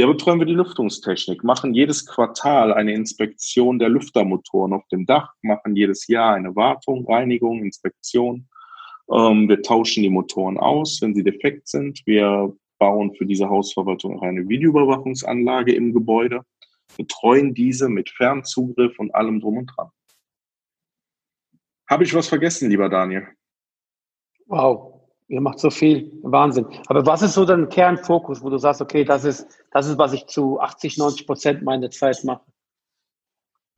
Ja, 0.00 0.06
betreuen 0.06 0.38
wir 0.38 0.46
die 0.46 0.54
Lüftungstechnik, 0.54 1.44
machen 1.44 1.74
jedes 1.74 2.06
Quartal 2.06 2.72
eine 2.72 2.94
Inspektion 2.94 3.78
der 3.78 3.90
Lüftermotoren 3.90 4.72
auf 4.72 4.88
dem 4.88 5.04
Dach, 5.04 5.34
machen 5.42 5.76
jedes 5.76 6.06
Jahr 6.06 6.36
eine 6.36 6.56
Wartung, 6.56 7.04
Reinigung, 7.06 7.62
Inspektion. 7.62 8.48
Ähm, 9.12 9.46
wir 9.46 9.60
tauschen 9.60 10.02
die 10.02 10.08
Motoren 10.08 10.56
aus, 10.56 11.02
wenn 11.02 11.14
sie 11.14 11.22
defekt 11.22 11.68
sind. 11.68 12.00
Wir 12.06 12.50
bauen 12.78 13.14
für 13.14 13.26
diese 13.26 13.50
Hausverwaltung 13.50 14.16
auch 14.16 14.22
eine 14.22 14.48
Videoüberwachungsanlage 14.48 15.74
im 15.74 15.92
Gebäude, 15.92 16.46
betreuen 16.96 17.52
diese 17.52 17.90
mit 17.90 18.08
Fernzugriff 18.08 18.98
und 18.98 19.14
allem 19.14 19.38
drum 19.38 19.58
und 19.58 19.66
dran. 19.66 19.90
Habe 21.90 22.04
ich 22.04 22.14
was 22.14 22.26
vergessen, 22.26 22.70
lieber 22.70 22.88
Daniel? 22.88 23.28
Wow, 24.46 24.99
ihr 25.30 25.40
macht 25.40 25.60
so 25.60 25.70
viel. 25.70 26.12
Wahnsinn. 26.22 26.66
Aber 26.86 27.06
was 27.06 27.22
ist 27.22 27.34
so 27.34 27.44
dein 27.44 27.68
Kernfokus, 27.68 28.42
wo 28.42 28.50
du 28.50 28.58
sagst, 28.58 28.82
okay, 28.82 29.04
das 29.04 29.24
ist, 29.24 29.46
das 29.70 29.86
ist, 29.86 29.96
was 29.96 30.12
ich 30.12 30.26
zu 30.26 30.60
80, 30.60 30.98
90 30.98 31.26
Prozent 31.26 31.62
meiner 31.62 31.90
Zeit 31.90 32.22
mache? 32.24 32.42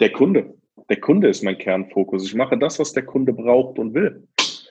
Der 0.01 0.11
Kunde. 0.11 0.55
Der 0.89 0.99
Kunde 0.99 1.29
ist 1.29 1.45
mein 1.45 1.59
Kernfokus. 1.59 2.25
Ich 2.25 2.35
mache 2.35 2.59
das, 2.59 2.79
was 2.79 2.93
der 2.93 3.05
Kunde 3.05 3.33
braucht 3.33 3.79
und 3.79 3.95
will. 3.95 4.27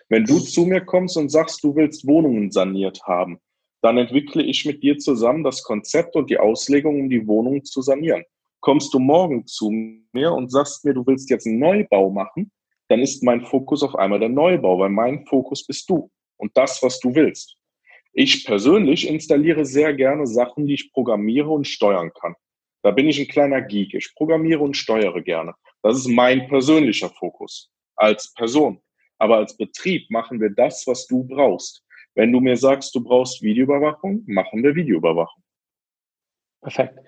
Wenn 0.10 0.26
du 0.26 0.40
zu 0.40 0.66
mir 0.66 0.82
kommst 0.82 1.16
und 1.16 1.30
sagst, 1.30 1.64
du 1.64 1.76
willst 1.76 2.06
Wohnungen 2.06 2.52
saniert 2.52 3.02
haben, 3.04 3.40
dann 3.82 3.98
entwickle 3.98 4.44
ich 4.44 4.66
mit 4.66 4.84
dir 4.84 4.98
zusammen 4.98 5.44
das 5.44 5.64
Konzept 5.64 6.16
und 6.16 6.30
die 6.30 6.38
Auslegung, 6.38 7.00
um 7.00 7.10
die 7.10 7.26
Wohnung 7.28 7.64
zu 7.64 7.82
sanieren. 7.82 8.24
Kommst 8.60 8.94
du 8.94 9.00
morgen 9.00 9.46
zu 9.48 9.72
mir 10.12 10.34
und 10.34 10.52
sagst 10.52 10.84
mir, 10.84 10.94
du 10.94 11.06
willst 11.06 11.30
jetzt 11.30 11.48
einen 11.48 11.60
Neubau 11.60 12.10
machen, 12.10 12.52
dann 12.90 13.00
ist 13.00 13.24
mein 13.24 13.42
Fokus 13.42 13.84
auf 13.84 13.96
einmal 13.96 14.20
der 14.20 14.30
Neubau, 14.30 14.80
weil 14.80 14.90
mein 14.90 15.26
Fokus 15.26 15.66
bist 15.66 15.90
du 15.90 16.12
und 16.42 16.58
das, 16.58 16.82
was 16.84 17.00
du 17.00 17.16
willst. 17.16 17.56
Ich 18.14 18.46
persönlich 18.46 19.08
installiere 19.08 19.64
sehr 19.64 19.94
gerne 19.94 20.28
Sachen, 20.28 20.66
die 20.66 20.74
ich 20.74 20.92
programmiere 20.92 21.50
und 21.50 21.68
steuern 21.68 22.12
kann. 22.20 22.36
Da 22.84 22.92
bin 22.92 23.08
ich 23.08 23.20
ein 23.20 23.28
kleiner 23.28 23.62
Geek. 23.62 23.94
Ich 23.94 24.14
programmiere 24.16 24.60
und 24.60 24.76
steuere 24.76 25.22
gerne. 25.22 25.54
Das 25.84 25.96
ist 25.96 26.08
mein 26.08 26.48
persönlicher 26.48 27.10
Fokus 27.10 27.70
als 27.96 28.34
Person. 28.34 28.82
Aber 29.20 29.38
als 29.38 29.56
Betrieb 29.56 30.10
machen 30.10 30.42
wir 30.42 30.50
das, 30.50 30.86
was 30.88 31.06
du 31.06 31.24
brauchst. 31.24 31.84
Wenn 32.16 32.34
du 32.34 32.40
mir 32.40 32.58
sagst, 32.58 32.94
du 32.96 33.04
brauchst 33.04 33.42
Videoüberwachung, 33.42 34.24
machen 34.26 34.64
wir 34.64 34.76
Videoüberwachung. 34.76 35.44
Perfekt. 36.62 37.00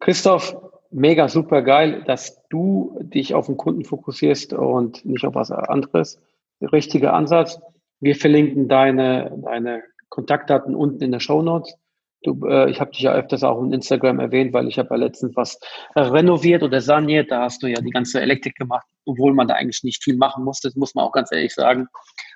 Christoph, 0.00 0.56
mega 0.90 1.28
super 1.28 1.62
geil, 1.62 2.02
dass 2.06 2.42
du 2.48 2.98
dich 3.02 3.34
auf 3.34 3.46
den 3.46 3.56
Kunden 3.56 3.84
fokussierst 3.84 4.52
und 4.52 5.04
nicht 5.04 5.24
auf 5.24 5.34
was 5.34 5.50
anderes. 5.50 6.20
Der 6.60 6.72
richtige 6.72 7.12
Ansatz. 7.12 7.60
Wir 8.00 8.16
verlinken 8.16 8.68
deine, 8.68 9.32
deine 9.44 9.82
Kontaktdaten 10.08 10.74
unten 10.74 11.02
in 11.02 11.12
der 11.12 11.20
Show 11.20 11.42
Notes. 11.42 11.74
Du, 12.22 12.46
äh, 12.46 12.70
ich 12.70 12.80
habe 12.80 12.90
dich 12.90 13.00
ja 13.00 13.14
öfters 13.14 13.42
auch 13.44 13.62
in 13.62 13.72
Instagram 13.72 14.20
erwähnt, 14.20 14.52
weil 14.52 14.68
ich 14.68 14.78
habe 14.78 14.88
ja 14.90 14.96
letztens 14.96 15.34
was 15.36 15.58
renoviert 15.96 16.62
oder 16.62 16.80
saniert. 16.80 17.30
Da 17.30 17.42
hast 17.42 17.62
du 17.62 17.66
ja 17.66 17.80
die 17.80 17.90
ganze 17.90 18.20
Elektrik 18.20 18.56
gemacht, 18.56 18.86
obwohl 19.06 19.32
man 19.32 19.48
da 19.48 19.54
eigentlich 19.54 19.82
nicht 19.84 20.02
viel 20.02 20.16
machen 20.16 20.44
musste. 20.44 20.68
Das 20.68 20.76
muss 20.76 20.94
man 20.94 21.04
auch 21.04 21.12
ganz 21.12 21.32
ehrlich 21.32 21.54
sagen. 21.54 21.86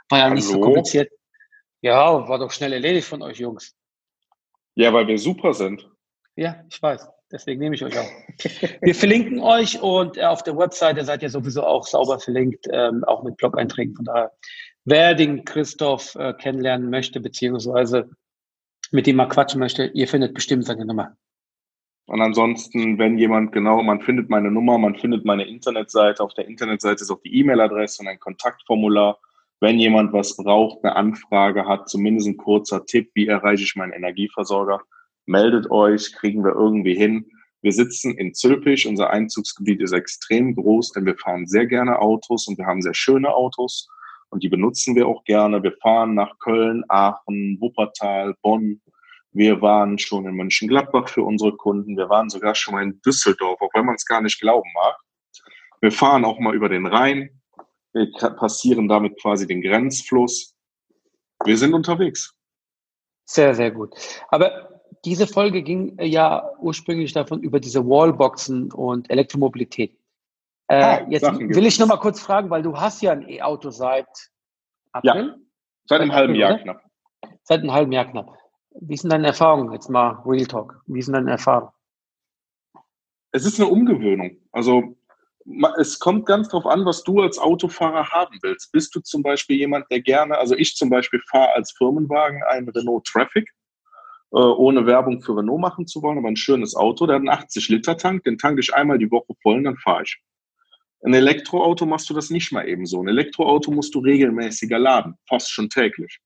War 0.09 0.18
ja 0.18 0.24
Hallo? 0.24 0.35
nicht 0.35 0.46
so 0.46 0.61
kompliziert. 0.61 1.11
Ja, 1.83 2.27
war 2.29 2.38
doch 2.38 2.50
schnell 2.50 2.72
erledigt 2.72 3.07
von 3.07 3.20
euch 3.20 3.38
Jungs. 3.38 3.74
Ja, 4.74 4.92
weil 4.92 5.07
wir 5.07 5.18
super 5.18 5.53
sind. 5.53 5.87
Ja, 6.37 6.64
ich 6.70 6.83
weiß. 6.83 7.07
Deswegen 7.31 7.61
nehme 7.61 7.74
ich 7.74 7.85
euch 7.85 7.98
auch. 7.98 8.11
Wir 8.81 8.94
verlinken 8.94 9.40
euch 9.40 9.81
und 9.83 10.16
äh, 10.16 10.24
auf 10.24 10.42
der 10.42 10.57
Webseite 10.57 11.05
seid 11.05 11.22
ihr 11.22 11.31
sowieso 11.31 11.62
auch 11.62 11.87
sauber 11.87 12.18
verlinkt, 12.18 12.66
ähm, 12.70 13.05
auch 13.05 13.22
mit 13.22 13.37
Blog-Einträgen. 13.37 13.94
Von 13.96 14.05
daher, 14.05 14.33
wer 14.84 15.14
den 15.14 15.44
Christoph 15.44 16.14
äh, 16.14 16.34
kennenlernen 16.34 16.90
möchte, 16.90 17.20
beziehungsweise 17.20 18.10
mit 18.90 19.06
dem 19.06 19.16
mal 19.16 19.28
quatschen 19.28 19.60
möchte, 19.60 19.86
ihr 19.86 20.08
findet 20.08 20.34
bestimmt 20.34 20.66
seine 20.66 20.84
Nummer. 20.84 21.16
Und 22.06 22.20
ansonsten, 22.20 22.98
wenn 22.98 23.16
jemand 23.16 23.52
genau, 23.52 23.82
man 23.82 24.00
findet 24.02 24.28
meine 24.28 24.50
Nummer, 24.50 24.76
man 24.76 24.94
findet 24.94 25.24
meine 25.24 25.44
Internetseite. 25.44 26.22
Auf 26.22 26.34
der 26.34 26.46
Internetseite 26.46 27.02
ist 27.02 27.10
auch 27.10 27.20
die 27.22 27.34
E-Mail-Adresse 27.40 28.02
und 28.02 28.08
ein 28.08 28.20
Kontaktformular 28.20 29.18
wenn 29.64 29.78
jemand 29.78 30.12
was 30.12 30.36
braucht, 30.36 30.84
eine 30.84 30.94
Anfrage 30.94 31.66
hat, 31.66 31.88
zumindest 31.88 32.28
ein 32.28 32.36
kurzer 32.36 32.84
Tipp, 32.84 33.10
wie 33.14 33.28
erreiche 33.28 33.62
ich 33.62 33.76
meinen 33.76 33.92
Energieversorger, 33.92 34.82
meldet 35.24 35.70
euch, 35.70 36.12
kriegen 36.12 36.44
wir 36.44 36.52
irgendwie 36.52 36.94
hin. 36.94 37.26
Wir 37.62 37.72
sitzen 37.72 38.14
in 38.18 38.34
Zülpich, 38.34 38.86
unser 38.86 39.08
Einzugsgebiet 39.08 39.80
ist 39.80 39.92
extrem 39.92 40.54
groß, 40.54 40.92
denn 40.92 41.06
wir 41.06 41.16
fahren 41.16 41.46
sehr 41.46 41.66
gerne 41.66 41.98
Autos 41.98 42.46
und 42.46 42.58
wir 42.58 42.66
haben 42.66 42.82
sehr 42.82 42.92
schöne 42.92 43.34
Autos 43.34 43.88
und 44.34 44.42
die 44.42 44.48
benutzen 44.48 44.96
wir 44.96 45.06
auch 45.06 45.22
gerne. 45.22 45.62
Wir 45.62 45.76
fahren 45.80 46.14
nach 46.14 46.40
Köln, 46.40 46.82
Aachen, 46.88 47.56
Wuppertal, 47.60 48.34
Bonn. 48.42 48.82
Wir 49.30 49.62
waren 49.62 49.96
schon 49.96 50.26
in 50.26 50.34
Mönchengladbach 50.34 51.08
für 51.08 51.22
unsere 51.22 51.56
Kunden. 51.56 51.96
Wir 51.96 52.08
waren 52.08 52.28
sogar 52.28 52.56
schon 52.56 52.74
mal 52.74 52.82
in 52.82 53.00
Düsseldorf, 53.02 53.60
auch 53.60 53.70
wenn 53.74 53.86
man 53.86 53.94
es 53.94 54.04
gar 54.04 54.20
nicht 54.20 54.40
glauben 54.40 54.68
mag. 54.74 54.96
Wir 55.80 55.92
fahren 55.92 56.24
auch 56.24 56.40
mal 56.40 56.52
über 56.52 56.68
den 56.68 56.84
Rhein. 56.84 57.40
Wir 57.92 58.10
passieren 58.12 58.88
damit 58.88 59.20
quasi 59.22 59.46
den 59.46 59.62
Grenzfluss. 59.62 60.52
Wir 61.44 61.56
sind 61.56 61.72
unterwegs. 61.72 62.34
Sehr, 63.24 63.54
sehr 63.54 63.70
gut. 63.70 63.94
Aber 64.30 64.82
diese 65.04 65.28
Folge 65.28 65.62
ging 65.62 65.96
ja 66.00 66.50
ursprünglich 66.58 67.12
davon 67.12 67.40
über 67.40 67.60
diese 67.60 67.86
Wallboxen 67.86 68.72
und 68.72 69.08
Elektromobilität. 69.10 69.96
Äh, 70.68 70.83
ah, 70.83 71.07
jetzt 71.09 71.24
will 71.24 71.66
ich 71.66 71.79
noch 71.79 71.87
mal 71.87 71.98
kurz 71.98 72.20
fragen, 72.20 72.50
weil 72.50 72.62
du 72.62 72.77
hast 72.77 73.03
ja 73.03 73.12
ein 73.12 73.29
E-Auto 73.29 73.70
seit 73.70 74.07
April? 74.92 75.27
Ja, 75.27 75.37
seit 75.87 76.00
einem 76.00 76.12
halben 76.12 76.35
Jahr 76.35 76.59
knapp. 76.59 76.83
Seit 77.42 77.61
einem 77.61 77.72
halben 77.72 77.92
Jahr 77.92 78.07
knapp. 78.07 78.37
Wie 78.81 78.96
sind 78.96 79.12
deine 79.12 79.29
Erfahrungen? 79.29 79.72
Jetzt 79.72 79.90
mal 79.90 80.22
Real 80.24 80.46
Talk. 80.46 80.81
Wie 80.87 81.03
sind 81.03 81.14
deine 81.14 81.31
Erfahrungen? 81.31 81.70
Es 83.33 83.44
ist 83.44 83.61
eine 83.61 83.68
Umgewöhnung. 83.68 84.37
Also 84.53 84.96
es 85.79 85.98
kommt 85.98 86.24
ganz 86.27 86.48
drauf 86.48 86.66
an, 86.66 86.87
was 86.87 87.03
du 87.03 87.20
als 87.20 87.38
Autofahrer 87.38 88.09
haben 88.09 88.38
willst. 88.42 88.72
Bist 88.72 88.94
du 88.94 89.00
zum 89.00 89.22
Beispiel 89.22 89.59
jemand, 89.59 89.90
der 89.90 90.00
gerne, 90.00 90.38
also 90.38 90.55
ich 90.57 90.74
zum 90.74 90.88
Beispiel 90.88 91.20
fahre 91.29 91.53
als 91.53 91.72
Firmenwagen 91.72 92.42
einen 92.44 92.68
Renault 92.70 93.05
Traffic, 93.05 93.50
äh, 94.33 94.37
ohne 94.37 94.87
Werbung 94.87 95.20
für 95.20 95.37
Renault 95.37 95.61
machen 95.61 95.87
zu 95.87 96.03
wollen, 96.03 96.18
aber 96.18 96.29
ein 96.29 96.37
schönes 96.37 96.74
Auto, 96.74 97.07
der 97.07 97.16
hat 97.16 97.20
einen 97.20 97.29
80-Liter-Tank, 97.29 98.24
den 98.24 98.38
tanke 98.38 98.61
ich 98.61 98.74
einmal 98.74 98.98
die 98.98 99.11
Woche 99.11 99.35
voll 99.42 99.59
und 99.59 99.64
dann 99.64 99.77
fahre 99.77 100.05
ich. 100.05 100.18
Ein 101.04 101.12
Elektroauto 101.12 101.84
machst 101.84 102.08
du 102.08 102.14
das 102.14 102.30
nicht 102.30 102.50
mal 102.50 102.66
eben 102.66 102.86
so. 102.86 103.02
Ein 103.02 103.08
Elektroauto 103.08 103.70
musst 103.70 103.94
du 103.94 103.98
regelmäßiger 103.98 104.78
laden, 104.78 105.18
fast 105.28 105.50
schon 105.50 105.68
täglich. 105.68 106.18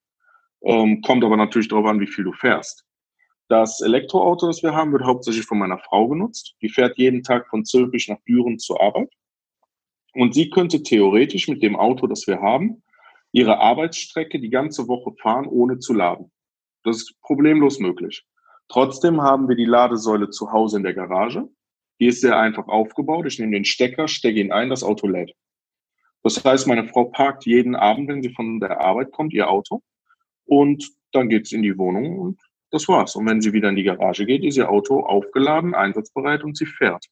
Ähm, 0.63 1.03
kommt 1.03 1.25
aber 1.25 1.37
natürlich 1.37 1.67
darauf 1.67 1.87
an, 1.87 1.99
wie 1.99 2.07
viel 2.07 2.25
du 2.25 2.33
fährst. 2.33 2.85
Das 3.49 3.81
Elektroauto, 3.81 4.47
das 4.47 4.63
wir 4.63 4.75
haben, 4.75 4.93
wird 4.93 5.03
hauptsächlich 5.03 5.47
von 5.47 5.59
meiner 5.59 5.79
Frau 5.79 6.07
genutzt. 6.07 6.55
Die 6.63 6.69
fährt 6.69 6.97
jeden 6.97 7.25
Tag 7.25 7.49
von 7.49 7.65
Zülpich 7.65 8.09
nach 8.09 8.21
Düren 8.29 8.59
zur 8.61 8.81
Arbeit. 8.81 9.11
Und 10.15 10.35
sie 10.35 10.49
könnte 10.49 10.83
theoretisch 10.83 11.49
mit 11.49 11.63
dem 11.63 11.75
Auto, 11.75 12.07
das 12.07 12.27
wir 12.29 12.41
haben, 12.41 12.83
ihre 13.33 13.59
Arbeitsstrecke 13.59 14.39
die 14.39 14.51
ganze 14.51 14.87
Woche 14.87 15.13
fahren, 15.21 15.47
ohne 15.47 15.81
zu 15.81 15.93
laden. 15.93 16.31
Das 16.85 16.99
ist 16.99 17.21
problemlos 17.23 17.81
möglich. 17.81 18.25
Trotzdem 18.69 19.23
haben 19.23 19.49
wir 19.49 19.57
die 19.57 19.65
Ladesäule 19.65 20.31
zu 20.31 20.53
Hause 20.53 20.77
in 20.77 20.83
der 20.85 20.95
Garage. 20.95 21.49
Die 22.01 22.07
ist 22.07 22.21
sehr 22.21 22.39
einfach 22.39 22.69
aufgebaut. 22.69 23.27
Ich 23.27 23.39
nehme 23.39 23.53
den 23.53 23.65
Stecker, 23.65 24.09
stecke 24.09 24.41
ihn 24.41 24.53
ein, 24.53 24.71
das 24.71 24.83
Auto 24.83 25.07
lädt. 25.07 25.35
Das 26.23 26.45
heißt, 26.45 26.67
meine 26.67 26.89
Frau 26.89 27.05
parkt 27.05 27.47
jeden 27.47 27.77
Abend, 27.77 28.09
wenn 28.09 28.23
sie 28.23 28.35
von 28.35 28.61
der 28.61 28.81
Arbeit 28.81 29.13
kommt, 29.13 29.33
ihr 29.33 29.49
Auto 29.51 29.83
und 30.49 30.91
dann 31.13 31.29
geht 31.29 31.47
es 31.47 31.53
in 31.53 31.63
die 31.63 31.77
Wohnung 31.79 32.19
und 32.19 32.41
das 32.71 32.89
war's. 32.89 33.17
Und 33.17 33.27
wenn 33.27 33.41
sie 33.41 33.53
wieder 33.53 33.69
in 33.69 33.77
die 33.77 33.85
Garage 33.85 34.27
geht, 34.27 34.45
ist 34.45 34.57
ihr 34.57 34.69
Auto 34.69 35.01
aufgeladen, 35.01 35.75
einsatzbereit 35.75 36.43
und 36.43 36.57
sie 36.57 36.67
fährt. 36.67 37.07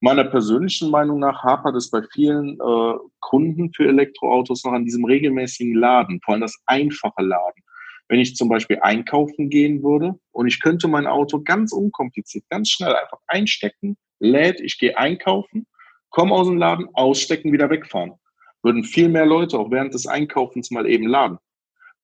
Meiner 0.00 0.24
persönlichen 0.24 0.90
Meinung 0.90 1.18
nach 1.18 1.42
hapert 1.42 1.74
es 1.76 1.90
bei 1.90 2.02
vielen 2.12 2.58
äh, 2.60 2.94
Kunden 3.20 3.72
für 3.72 3.88
Elektroautos 3.88 4.64
noch 4.64 4.72
an 4.72 4.84
diesem 4.84 5.04
regelmäßigen 5.04 5.74
Laden, 5.74 6.20
vor 6.24 6.34
allem 6.34 6.42
das 6.42 6.56
einfache 6.66 7.22
Laden. 7.22 7.62
Wenn 8.08 8.20
ich 8.20 8.36
zum 8.36 8.48
Beispiel 8.48 8.78
einkaufen 8.80 9.50
gehen 9.50 9.82
würde 9.82 10.18
und 10.30 10.46
ich 10.46 10.60
könnte 10.60 10.88
mein 10.88 11.06
Auto 11.06 11.42
ganz 11.42 11.72
unkompliziert, 11.72 12.44
ganz 12.48 12.70
schnell 12.70 12.94
einfach 12.94 13.18
einstecken, 13.26 13.96
lädt, 14.20 14.60
ich 14.60 14.78
gehe 14.78 14.96
einkaufen, 14.96 15.66
komme 16.10 16.34
aus 16.34 16.46
dem 16.46 16.56
Laden, 16.56 16.88
ausstecken, 16.94 17.52
wieder 17.52 17.70
wegfahren. 17.70 18.14
Würden 18.62 18.84
viel 18.84 19.08
mehr 19.08 19.26
Leute 19.26 19.58
auch 19.58 19.70
während 19.70 19.94
des 19.94 20.06
Einkaufens 20.06 20.70
mal 20.70 20.86
eben 20.88 21.06
laden. 21.06 21.38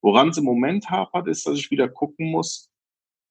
Woran 0.01 0.29
es 0.29 0.39
im 0.39 0.45
Moment 0.45 0.91
hapert, 0.91 1.29
ist, 1.29 1.47
dass 1.47 1.59
ich 1.59 1.71
wieder 1.71 1.89
gucken 1.89 2.31
muss, 2.31 2.71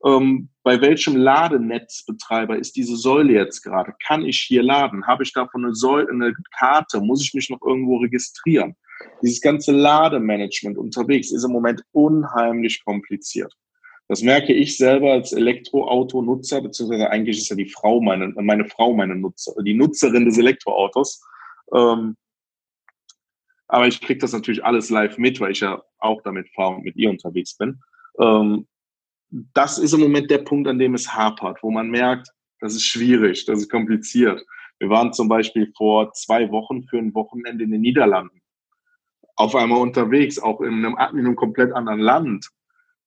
ähm, 0.05 0.49
bei 0.63 0.81
welchem 0.81 1.15
Ladenetzbetreiber 1.15 2.57
ist 2.57 2.75
diese 2.75 2.97
Säule 2.97 3.33
jetzt 3.33 3.61
gerade? 3.61 3.93
Kann 4.05 4.25
ich 4.25 4.39
hier 4.39 4.63
laden? 4.63 5.07
Habe 5.07 5.23
ich 5.23 5.31
davon 5.31 5.63
eine, 5.63 5.75
Säule, 5.75 6.09
eine 6.09 6.33
Karte? 6.57 6.99
Muss 6.99 7.23
ich 7.23 7.33
mich 7.33 7.49
noch 7.49 7.61
irgendwo 7.61 7.97
registrieren? 7.97 8.75
Dieses 9.21 9.41
ganze 9.41 9.71
Lademanagement 9.71 10.77
unterwegs 10.77 11.31
ist 11.31 11.43
im 11.43 11.51
Moment 11.51 11.83
unheimlich 11.91 12.83
kompliziert. 12.83 13.53
Das 14.07 14.21
merke 14.21 14.53
ich 14.53 14.77
selber 14.77 15.13
als 15.13 15.31
Elektroautonutzer, 15.31 16.61
beziehungsweise 16.61 17.09
eigentlich 17.09 17.37
ist 17.37 17.49
ja 17.49 17.55
die 17.55 17.69
Frau 17.69 18.01
meine, 18.01 18.29
meine 18.35 18.65
Frau 18.65 18.93
meine 18.93 19.15
Nutzer, 19.15 19.53
die 19.63 19.73
Nutzerin 19.73 20.25
des 20.25 20.37
Elektroautos. 20.37 21.23
Ähm, 21.73 22.17
aber 23.67 23.87
ich 23.87 24.01
kriege 24.01 24.19
das 24.19 24.33
natürlich 24.33 24.63
alles 24.63 24.89
live 24.89 25.17
mit, 25.17 25.39
weil 25.39 25.51
ich 25.51 25.61
ja 25.61 25.81
auch 25.99 26.21
damit 26.21 26.49
fahre 26.53 26.75
und 26.75 26.83
mit 26.83 26.95
ihr 26.95 27.09
unterwegs 27.09 27.55
bin. 27.57 27.79
Ähm, 28.19 28.67
das 29.29 29.79
ist 29.79 29.93
im 29.93 30.01
Moment 30.01 30.29
der 30.29 30.39
Punkt, 30.39 30.67
an 30.67 30.77
dem 30.77 30.93
es 30.93 31.11
hapert, 31.11 31.63
wo 31.63 31.71
man 31.71 31.89
merkt, 31.89 32.29
das 32.59 32.75
ist 32.75 32.85
schwierig, 32.85 33.45
das 33.45 33.59
ist 33.59 33.71
kompliziert. 33.71 34.45
Wir 34.79 34.89
waren 34.89 35.11
zum 35.13 35.27
Beispiel 35.27 35.71
vor 35.75 36.13
zwei 36.13 36.51
Wochen 36.51 36.83
für 36.83 36.97
ein 36.97 37.13
Wochenende 37.15 37.63
in 37.63 37.71
den 37.71 37.81
Niederlanden. 37.81 38.41
Auf 39.35 39.55
einmal 39.55 39.81
unterwegs, 39.81 40.37
auch 40.37 40.61
in 40.61 40.85
einem, 40.85 40.93
in 40.93 41.25
einem 41.25 41.35
komplett 41.35 41.73
anderen 41.73 41.99
Land. 41.99 42.49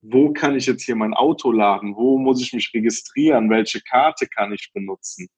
Wo 0.03 0.33
kann 0.33 0.57
ich 0.57 0.67
jetzt 0.67 0.85
hier 0.85 0.97
mein 0.97 1.15
Auto 1.15 1.51
laden? 1.51 1.97
Wo 1.97 2.19
muss 2.19 2.41
ich 2.41 2.53
mich 2.53 2.71
registrieren? 2.75 3.51
Welche 3.51 3.81
Karte 3.81 4.27
kann 4.27 4.53
ich 4.53 4.71
benutzen? 4.73 5.29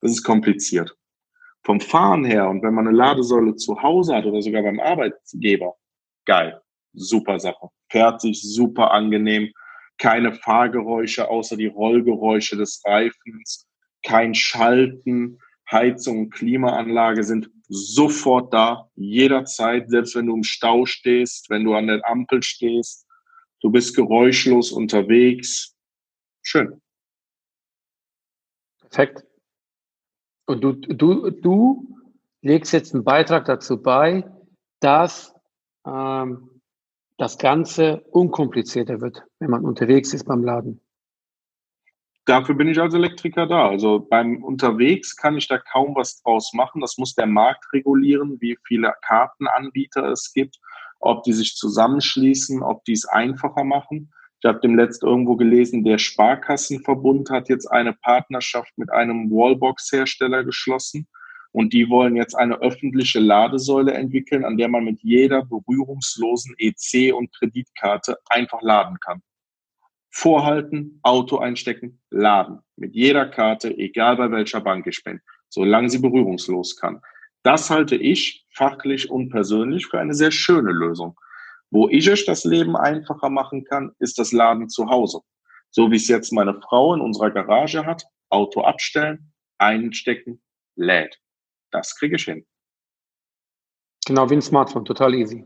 Das 0.00 0.12
ist 0.12 0.22
kompliziert. 0.22 0.96
Vom 1.64 1.80
Fahren 1.80 2.24
her 2.24 2.48
und 2.48 2.62
wenn 2.62 2.74
man 2.74 2.88
eine 2.88 2.96
Ladesäule 2.96 3.56
zu 3.56 3.82
Hause 3.82 4.16
hat 4.16 4.26
oder 4.26 4.42
sogar 4.42 4.62
beim 4.62 4.80
Arbeitgeber, 4.80 5.74
geil, 6.24 6.60
super 6.92 7.38
Sache. 7.38 7.68
Fertig, 7.88 8.40
super 8.42 8.90
angenehm 8.90 9.52
keine 10.02 10.32
Fahrgeräusche 10.32 11.28
außer 11.28 11.56
die 11.56 11.66
Rollgeräusche 11.66 12.56
des 12.56 12.82
Reifens, 12.84 13.68
kein 14.04 14.34
Schalten, 14.34 15.38
Heizung 15.70 16.18
und 16.18 16.30
Klimaanlage 16.30 17.22
sind 17.22 17.48
sofort 17.68 18.52
da, 18.52 18.90
jederzeit, 18.96 19.88
selbst 19.88 20.16
wenn 20.16 20.26
du 20.26 20.34
im 20.34 20.42
Stau 20.42 20.86
stehst, 20.86 21.48
wenn 21.50 21.62
du 21.62 21.74
an 21.74 21.86
der 21.86 22.06
Ampel 22.06 22.42
stehst, 22.42 23.06
du 23.62 23.70
bist 23.70 23.96
geräuschlos 23.96 24.72
unterwegs. 24.72 25.74
Schön. 26.42 26.80
Perfekt. 28.80 29.24
Und 30.46 30.62
du, 30.62 30.72
du, 30.72 31.30
du 31.30 31.98
legst 32.42 32.72
jetzt 32.72 32.94
einen 32.94 33.04
Beitrag 33.04 33.46
dazu 33.46 33.80
bei, 33.80 34.30
dass 34.80 35.34
ähm, 35.86 36.60
das 37.16 37.38
Ganze 37.38 38.00
unkomplizierter 38.10 39.00
wird, 39.00 39.22
wenn 39.38 39.50
man 39.50 39.64
unterwegs 39.64 40.12
ist 40.12 40.24
beim 40.24 40.42
Laden. 40.42 40.80
Dafür 42.24 42.54
bin 42.54 42.68
ich 42.68 42.80
als 42.80 42.94
Elektriker 42.94 43.46
da. 43.46 43.68
Also 43.68 44.00
beim 44.00 44.44
Unterwegs 44.44 45.16
kann 45.16 45.36
ich 45.36 45.48
da 45.48 45.58
kaum 45.58 45.94
was 45.96 46.22
draus 46.22 46.52
machen. 46.52 46.80
Das 46.80 46.98
muss 46.98 47.14
der 47.14 47.26
Markt 47.26 47.72
regulieren, 47.72 48.40
wie 48.40 48.56
viele 48.64 48.94
Kartenanbieter 49.02 50.04
es 50.08 50.32
gibt, 50.32 50.58
ob 51.02 51.24
die 51.24 51.32
sich 51.32 51.56
zusammenschließen, 51.56 52.62
ob 52.62 52.84
die 52.84 52.92
es 52.92 53.04
einfacher 53.04 53.64
machen. 53.64 54.12
Ich 54.40 54.48
habe 54.48 54.60
dem 54.60 54.74
letzt 54.74 55.02
irgendwo 55.02 55.36
gelesen, 55.36 55.84
der 55.84 55.98
Sparkassenverbund 55.98 57.30
hat 57.30 57.48
jetzt 57.48 57.66
eine 57.66 57.92
Partnerschaft 57.92 58.72
mit 58.76 58.90
einem 58.90 59.30
Wallbox-Hersteller 59.30 60.44
geschlossen 60.44 61.06
und 61.52 61.72
die 61.72 61.88
wollen 61.88 62.16
jetzt 62.16 62.34
eine 62.34 62.60
öffentliche 62.60 63.20
Ladesäule 63.20 63.92
entwickeln, 63.92 64.44
an 64.44 64.56
der 64.56 64.68
man 64.68 64.84
mit 64.84 65.02
jeder 65.02 65.44
berührungslosen 65.44 66.54
EC 66.58 67.14
und 67.14 67.32
Kreditkarte 67.32 68.16
einfach 68.26 68.62
laden 68.62 68.98
kann. 69.00 69.22
Vorhalten, 70.10 71.00
Auto 71.02 71.38
einstecken, 71.38 72.00
laden. 72.10 72.60
Mit 72.76 72.94
jeder 72.94 73.26
Karte, 73.26 73.76
egal 73.76 74.16
bei 74.16 74.30
welcher 74.30 74.60
Bank 74.60 74.86
ich 74.86 75.02
bin, 75.04 75.20
solange 75.48 75.88
sie 75.88 75.98
berührungslos 75.98 76.76
kann. 76.76 77.00
Das 77.42 77.70
halte 77.70 77.96
ich 77.96 78.41
fachlich 78.54 79.10
und 79.10 79.30
persönlich 79.30 79.86
für 79.86 79.98
eine 79.98 80.14
sehr 80.14 80.30
schöne 80.30 80.72
Lösung. 80.72 81.18
Wo 81.70 81.88
ich 81.88 82.10
euch 82.10 82.26
das 82.26 82.44
Leben 82.44 82.76
einfacher 82.76 83.30
machen 83.30 83.64
kann, 83.64 83.92
ist 83.98 84.18
das 84.18 84.32
Laden 84.32 84.68
zu 84.68 84.88
Hause. 84.88 85.20
So 85.70 85.90
wie 85.90 85.96
es 85.96 86.08
jetzt 86.08 86.32
meine 86.32 86.60
Frau 86.60 86.94
in 86.94 87.00
unserer 87.00 87.30
Garage 87.30 87.86
hat, 87.86 88.04
Auto 88.28 88.60
abstellen, 88.62 89.32
einstecken, 89.58 90.42
lädt. 90.76 91.18
Das 91.70 91.96
kriege 91.96 92.16
ich 92.16 92.24
hin. 92.24 92.46
Genau 94.06 94.28
wie 94.28 94.34
ein 94.34 94.42
Smartphone, 94.42 94.84
total 94.84 95.14
easy. 95.14 95.44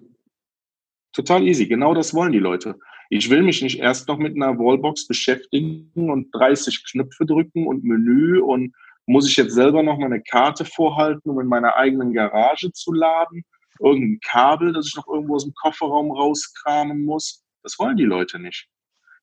Total 1.12 1.42
easy, 1.42 1.66
genau 1.66 1.94
das 1.94 2.12
wollen 2.12 2.32
die 2.32 2.38
Leute. 2.38 2.78
Ich 3.08 3.30
will 3.30 3.42
mich 3.42 3.62
nicht 3.62 3.78
erst 3.78 4.08
noch 4.08 4.18
mit 4.18 4.34
einer 4.34 4.58
Wallbox 4.58 5.06
beschäftigen 5.06 6.10
und 6.10 6.32
30 6.32 6.84
Knöpfe 6.90 7.24
drücken 7.24 7.66
und 7.66 7.84
Menü 7.84 8.40
und 8.40 8.74
muss 9.06 9.28
ich 9.28 9.36
jetzt 9.36 9.54
selber 9.54 9.82
noch 9.82 9.98
mal 9.98 10.06
eine 10.06 10.22
Karte 10.22 10.64
vorhalten, 10.64 11.30
um 11.30 11.40
in 11.40 11.46
meiner 11.46 11.76
eigenen 11.76 12.12
Garage 12.12 12.72
zu 12.72 12.92
laden, 12.92 13.44
irgendein 13.80 14.20
Kabel, 14.20 14.72
das 14.72 14.88
ich 14.88 14.96
noch 14.96 15.06
irgendwo 15.06 15.36
aus 15.36 15.44
dem 15.44 15.54
Kofferraum 15.54 16.10
rauskramen 16.10 17.04
muss. 17.04 17.44
Das 17.62 17.78
wollen 17.78 17.96
die 17.96 18.04
Leute 18.04 18.38
nicht. 18.38 18.68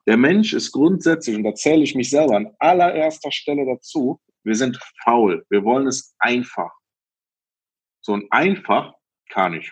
Der 0.05 0.17
Mensch 0.17 0.53
ist 0.53 0.71
grundsätzlich, 0.71 1.35
und 1.35 1.43
da 1.43 1.53
zähle 1.53 1.83
ich 1.83 1.95
mich 1.95 2.09
selber 2.09 2.35
an 2.35 2.53
allererster 2.59 3.31
Stelle 3.31 3.65
dazu, 3.65 4.19
wir 4.43 4.55
sind 4.55 4.77
faul. 5.03 5.45
Wir 5.49 5.63
wollen 5.63 5.87
es 5.87 6.13
einfach. 6.19 6.71
So 8.01 8.13
ein 8.13 8.27
einfach 8.29 8.93
kann 9.29 9.53
ich. 9.53 9.71